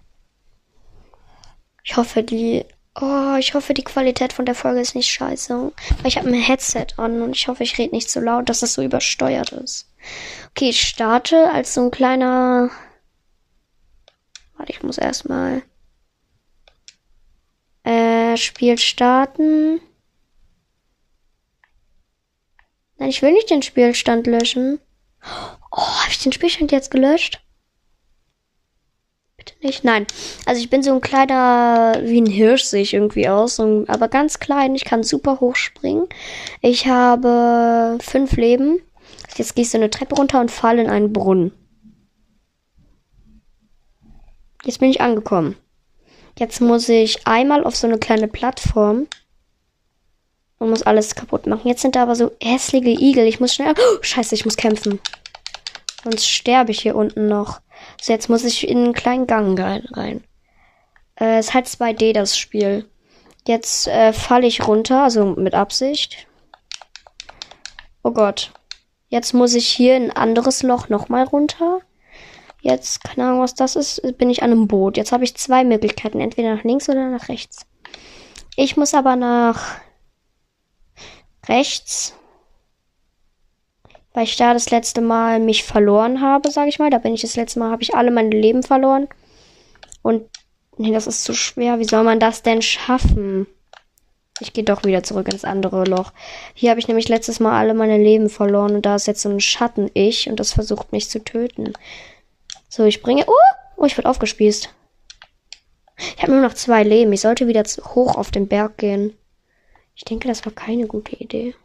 Ich 1.85 1.97
hoffe, 1.97 2.23
die. 2.23 2.65
Oh, 3.01 3.37
ich 3.39 3.55
hoffe, 3.55 3.75
die 3.75 3.85
Qualität 3.85 4.33
von 4.33 4.45
der 4.45 4.55
Folge 4.55 4.81
ist 4.81 4.95
nicht 4.95 5.11
scheiße. 5.11 5.55
Weil 5.55 6.07
ich 6.07 6.19
habe 6.19 6.29
ein 6.29 6.35
Headset 6.35 6.87
an 6.97 7.23
und 7.23 7.37
ich 7.37 7.47
hoffe, 7.47 7.63
ich 7.63 7.79
rede 7.79 7.95
nicht 7.95 8.11
so 8.11 8.21
laut, 8.21 8.49
dass 8.49 8.61
das 8.61 8.73
so 8.75 8.83
übersteuert 8.83 9.53
ist. 9.53 9.87
Okay, 10.51 10.71
ich 10.71 10.83
starte 10.83 11.51
als 11.51 11.75
so 11.75 11.83
ein 11.83 11.91
kleiner. 11.91 12.71
Warte, 14.59 14.73
ich 14.73 14.83
muss 14.83 14.99
erstmal. 14.99 15.63
Äh, 17.85 18.37
Spiel 18.37 18.77
starten. 18.77 19.81
Nein, 22.99 23.09
ich 23.09 23.23
will 23.23 23.33
nicht 23.33 23.49
den 23.49 23.63
Spielstand 23.63 24.27
löschen. 24.27 24.81
Oh, 25.71 25.79
habe 25.81 26.11
ich 26.11 26.19
den 26.19 26.33
Spielstand 26.33 26.73
jetzt 26.73 26.91
gelöscht? 26.91 27.41
Bitte 29.37 29.55
nicht. 29.63 29.85
Nein. 29.85 30.07
Also 30.45 30.61
ich 30.61 30.69
bin 30.69 30.83
so 30.83 30.93
ein 30.93 31.01
kleiner, 31.01 32.01
wie 32.03 32.21
ein 32.21 32.27
Hirsch 32.27 32.65
sehe 32.65 32.83
ich 32.83 32.95
irgendwie 32.95 33.29
aus, 33.29 33.61
aber 33.61 34.09
ganz 34.09 34.41
klein. 34.41 34.75
Ich 34.75 34.85
kann 34.85 35.05
super 35.05 35.39
hoch 35.39 35.55
springen. 35.55 36.09
Ich 36.61 36.89
habe 36.89 37.99
fünf 38.01 38.33
Leben. 38.33 38.81
Jetzt 39.37 39.57
ich 39.57 39.71
so 39.71 39.79
eine 39.79 39.91
Treppe 39.91 40.17
runter 40.17 40.41
und 40.41 40.51
falle 40.51 40.83
in 40.83 40.91
einen 40.91 41.13
Brunnen. 41.13 41.53
Jetzt 44.65 44.81
bin 44.81 44.91
ich 44.91 45.01
angekommen. 45.01 45.57
Jetzt 46.39 46.61
muss 46.61 46.89
ich 46.89 47.27
einmal 47.27 47.65
auf 47.65 47.77
so 47.77 47.87
eine 47.87 47.99
kleine 47.99 48.29
Plattform 48.29 49.09
und 50.59 50.71
muss 50.71 50.83
alles 50.83 51.15
kaputt 51.15 51.47
machen. 51.47 51.69
Jetzt 51.69 51.83
sind 51.83 51.97
da 51.97 52.03
aber 52.03 52.17
so 52.17 52.33
hässliche 52.43 52.91
Igel. 52.91 53.27
Ich 53.27 53.41
muss 53.41 53.55
schnell. 53.55 53.75
Oh, 53.77 53.99
scheiße, 54.03 54.35
ich 54.35 54.45
muss 54.45 54.57
kämpfen. 54.57 55.01
Sonst 56.05 56.29
sterbe 56.29 56.71
ich 56.71 56.81
hier 56.81 56.97
unten 56.97 57.27
noch. 57.29 57.61
So, 58.01 58.13
jetzt 58.13 58.29
muss 58.29 58.45
ich 58.45 58.69
in 58.69 58.79
einen 58.79 58.93
kleinen 58.93 59.27
Gang 59.27 59.59
rein. 59.97 60.25
Äh, 61.21 61.41
ist 61.41 61.55
halt 61.55 61.67
2D 61.67 62.13
das 62.13 62.39
Spiel. 62.39 62.89
Jetzt 63.47 63.89
äh, 63.89 64.13
falle 64.13 64.47
ich 64.47 64.67
runter, 64.67 65.03
also 65.05 65.25
mit 65.25 65.55
Absicht. 65.55 66.27
Oh 68.03 68.13
Gott. 68.13 68.53
Jetzt 69.09 69.33
muss 69.33 69.55
ich 69.55 69.67
hier 69.67 69.97
ein 69.97 70.11
anderes 70.11 70.63
Loch 70.63 70.89
nochmal 70.89 71.25
runter. 71.25 71.81
Jetzt, 72.61 73.05
keine 73.05 73.29
Ahnung, 73.29 73.41
was 73.41 73.55
das 73.55 73.77
ist, 73.77 74.03
bin 74.19 74.31
ich 74.31 74.43
an 74.43 74.51
einem 74.51 74.67
Boot. 74.67 74.97
Jetzt 74.97 75.13
habe 75.13 75.25
ich 75.25 75.37
zwei 75.37 75.65
Möglichkeiten, 75.65 76.21
entweder 76.21 76.55
nach 76.55 76.65
links 76.65 76.89
oder 76.89 77.09
nach 77.09 77.29
rechts. 77.29 77.67
Ich 78.57 78.77
muss 78.77 78.95
aber 78.95 79.15
nach 79.15 79.79
rechts, 81.47 82.15
weil 84.13 84.25
ich 84.25 84.37
da 84.37 84.53
das 84.53 84.71
letzte 84.71 85.01
Mal 85.01 85.39
mich 85.39 85.63
verloren 85.63 86.21
habe, 86.21 86.51
sage 86.51 86.69
ich 86.69 86.81
mal. 86.81 86.91
Da 86.91 86.99
bin 86.99 87.15
ich 87.15 87.23
das 87.23 87.37
letzte 87.37 87.61
Mal, 87.61 87.71
habe 87.71 87.83
ich 87.83 87.95
alle 87.95 88.11
meine 88.11 88.31
Leben 88.31 88.65
verloren. 88.65 89.07
Und 90.03 90.29
nee, 90.77 90.91
das 90.91 91.07
ist 91.07 91.23
zu 91.23 91.35
schwer. 91.35 91.79
Wie 91.79 91.85
soll 91.85 92.03
man 92.03 92.19
das 92.19 92.43
denn 92.43 92.63
schaffen? 92.63 93.47
Ich 94.41 94.53
gehe 94.53 94.65
doch 94.65 94.85
wieder 94.85 95.03
zurück 95.03 95.29
ins 95.29 95.45
andere 95.45 95.85
Loch. 95.85 96.13
Hier 96.55 96.71
habe 96.71 96.81
ich 96.81 96.89
nämlich 96.89 97.09
letztes 97.09 97.41
Mal 97.41 97.59
alle 97.59 97.75
meine 97.75 97.99
Leben 97.99 98.29
verloren 98.29 98.75
und 98.75 98.87
da 98.87 98.97
ist 98.97 99.07
jetzt 99.07 99.23
so 99.23 99.29
ein 99.29 99.41
Schatten-Ich 99.41 100.29
und 100.29 100.41
das 100.41 100.53
versucht 100.53 100.93
mich 100.93 101.09
zu 101.09 101.23
töten. 101.23 101.73
So, 102.79 102.85
ich 102.85 103.03
bringe. 103.03 103.25
Oh! 103.27 103.35
Oh, 103.77 103.87
ich 103.87 103.99
wurde 103.99 104.09
aufgespießt. 104.09 104.73
Ich 105.97 106.23
habe 106.23 106.31
nur 106.31 106.43
noch 106.43 106.55
zwei 106.55 106.85
Leben. 106.85 107.13
Ich 107.13 107.23
sollte 107.23 107.49
wieder 107.49 107.65
hoch 107.65 108.15
auf 108.15 108.31
den 108.31 108.47
Berg 108.47 108.79
gehen. 108.79 109.19
Ich 109.97 110.05
denke, 110.05 110.29
das 110.29 110.47
war 110.47 110.53
keine 110.53 110.87
gute 110.87 111.17
Idee. 111.17 111.57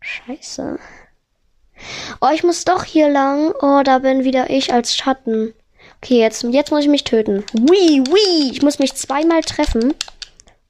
Scheiße. 0.00 0.78
Oh, 2.20 2.28
ich 2.34 2.44
muss 2.44 2.66
doch 2.66 2.84
hier 2.84 3.08
lang. 3.08 3.54
Oh, 3.62 3.80
da 3.82 4.00
bin 4.00 4.24
wieder 4.24 4.50
ich 4.50 4.70
als 4.70 4.94
Schatten. 4.94 5.54
Okay, 6.02 6.18
jetzt, 6.18 6.42
jetzt 6.42 6.70
muss 6.70 6.82
ich 6.82 6.90
mich 6.90 7.04
töten. 7.04 7.42
Wii, 7.54 8.04
wii. 8.06 8.50
Ich 8.52 8.60
muss 8.60 8.78
mich 8.78 8.92
zweimal 8.96 9.40
treffen. 9.40 9.94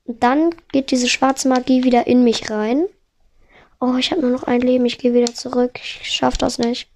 Und 0.05 0.23
dann 0.23 0.55
geht 0.71 0.93
diese 0.93 1.09
schwarze 1.09 1.49
Magie 1.49 1.83
wieder 1.83 2.07
in 2.07 2.23
mich 2.23 2.49
rein. 2.49 2.87
Oh, 3.81 3.97
ich 3.97 4.13
habe 4.13 4.21
nur 4.21 4.31
noch 4.31 4.45
ein 4.45 4.61
Leben. 4.61 4.87
Ich 4.87 4.99
gehe 4.99 5.15
wieder 5.15 5.35
zurück. 5.35 5.81
Ich 5.83 6.13
schaff 6.13 6.39
das 6.39 6.59
nicht. 6.59 6.89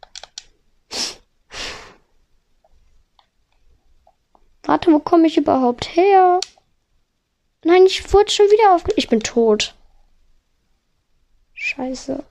Warte, 4.64 4.92
wo 4.92 4.98
komme 4.98 5.26
ich 5.28 5.36
überhaupt 5.36 5.96
her? 5.96 6.40
Nein, 7.64 7.86
ich 7.86 8.12
wurde 8.12 8.30
schon 8.30 8.46
wieder 8.46 8.74
auf. 8.74 8.84
Ich 8.96 9.08
bin 9.08 9.20
tot. 9.20 9.74
Scheiße. 11.54 12.24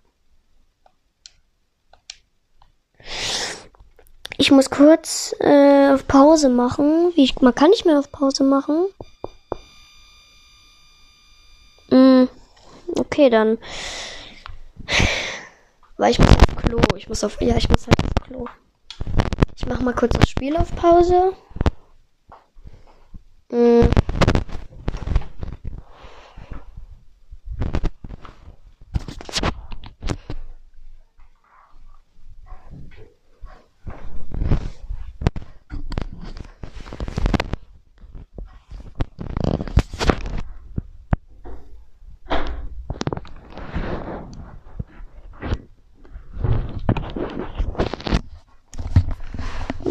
Ich 4.38 4.52
muss 4.52 4.70
kurz 4.70 5.34
äh, 5.40 5.94
auf 5.94 6.08
Pause 6.08 6.50
machen. 6.50 7.14
Wie 7.16 7.24
ich, 7.24 7.40
man 7.42 7.56
kann 7.56 7.70
nicht 7.70 7.86
mehr 7.86 8.00
auf 8.00 8.12
Pause 8.12 8.44
machen. 8.44 8.86
Mm, 11.90 12.26
okay, 12.98 13.30
dann. 13.30 13.58
Weil 15.98 16.12
ich 16.12 16.20
muss 16.20 16.30
auf 16.30 16.56
Klo. 16.58 16.82
Ich 16.96 17.08
muss 17.08 17.24
auf. 17.24 17.42
Ja, 17.42 17.56
ich 17.56 17.70
muss 17.70 17.88
halt 17.88 17.98
auf 18.04 18.28
Klo. 18.28 18.46
Mach 19.68 19.82
mal 19.82 19.94
kurz 19.94 20.14
das 20.14 20.30
Spiel 20.30 20.56
auf 20.58 20.76
Pause. 20.76 21.34
Mm. 23.52 23.86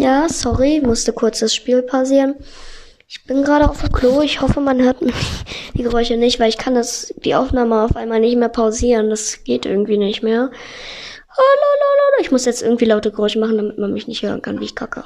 Ja, 0.05 0.29
sorry, 0.29 0.83
musste 0.85 1.15
kurz 1.15 1.41
das 1.41 1.55
Spiel 1.55 1.81
pausieren. 1.81 2.35
Ich 3.09 3.25
bin 3.25 3.43
gerade 3.43 3.71
auf 3.71 3.81
dem 3.81 3.91
Klo. 3.91 4.21
Ich 4.21 4.43
hoffe, 4.43 4.61
man 4.61 4.83
hört 4.83 4.99
die 5.73 5.83
Geräusche 5.83 6.19
nicht, 6.19 6.39
weil 6.39 6.51
ich 6.51 6.59
kann 6.59 6.75
das, 6.75 7.15
die 7.25 7.35
Aufnahme 7.35 7.81
auf 7.81 7.97
einmal 7.97 8.21
nicht 8.21 8.37
mehr 8.37 8.51
pausieren. 8.51 9.09
Das 9.09 9.45
geht 9.45 9.65
irgendwie 9.65 9.97
nicht 9.97 10.23
mehr. 10.23 10.51
Ich 12.21 12.31
muss 12.31 12.45
jetzt 12.45 12.61
irgendwie 12.61 12.85
laute 12.85 13.13
Geräusche 13.13 13.39
machen, 13.39 13.57
damit 13.57 13.79
man 13.79 13.95
mich 13.95 14.07
nicht 14.07 14.23
hören 14.23 14.43
kann, 14.43 14.61
wie 14.61 14.67
ich 14.67 14.75
kacke. 14.75 15.05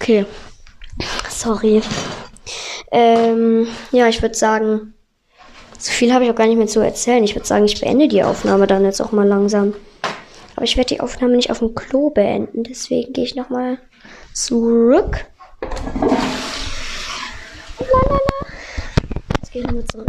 Okay. 0.00 0.24
Sorry. 1.28 1.82
Ähm, 2.90 3.66
ja, 3.92 4.08
ich 4.08 4.22
würde 4.22 4.34
sagen, 4.34 4.94
so 5.78 5.92
viel 5.92 6.12
habe 6.12 6.24
ich 6.24 6.30
auch 6.30 6.34
gar 6.34 6.46
nicht 6.46 6.56
mehr 6.56 6.66
zu 6.66 6.80
erzählen. 6.80 7.22
Ich 7.22 7.34
würde 7.34 7.46
sagen, 7.46 7.64
ich 7.64 7.80
beende 7.80 8.08
die 8.08 8.22
Aufnahme 8.22 8.66
dann 8.66 8.84
jetzt 8.84 9.00
auch 9.00 9.12
mal 9.12 9.26
langsam. 9.26 9.74
Aber 10.56 10.64
ich 10.64 10.76
werde 10.76 10.94
die 10.94 11.00
Aufnahme 11.00 11.36
nicht 11.36 11.50
auf 11.50 11.60
dem 11.60 11.74
Klo 11.74 12.10
beenden, 12.10 12.64
deswegen 12.64 13.12
gehe 13.12 13.24
ich 13.24 13.36
nochmal 13.36 13.78
zurück. 14.34 15.26
Lalala. 17.78 18.20
Jetzt 19.40 19.52
gehe 19.52 19.62
ich 19.62 19.66
nochmal 19.68 19.84
zurück. 19.84 20.08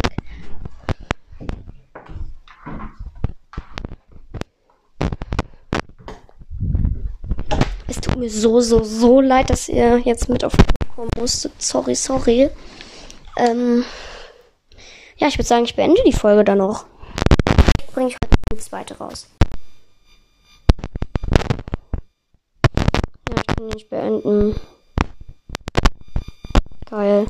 Es 7.86 8.00
tut 8.00 8.16
mir 8.16 8.30
so, 8.30 8.60
so, 8.60 8.82
so 8.82 9.20
leid, 9.20 9.50
dass 9.50 9.68
ihr 9.68 9.98
jetzt 9.98 10.28
mit 10.28 10.44
auf 10.44 10.52
kommen 11.00 11.10
musstet. 11.16 11.60
Sorry, 11.62 11.94
sorry. 11.94 12.50
Ähm, 13.36 13.84
ja, 15.16 15.28
ich 15.28 15.38
würde 15.38 15.48
sagen, 15.48 15.64
ich 15.64 15.76
beende 15.76 16.02
die 16.04 16.12
Folge 16.12 16.44
dann 16.44 16.58
noch. 16.58 16.84
Bringe 17.94 18.08
ich 18.08 18.16
heute 18.22 18.36
eine 18.50 18.60
zweite 18.60 18.98
raus. 18.98 19.28
Ja, 23.28 23.36
ich 23.36 23.46
kann 23.46 23.66
nicht 23.68 23.88
beenden. 23.88 24.60
Geil. 26.86 27.26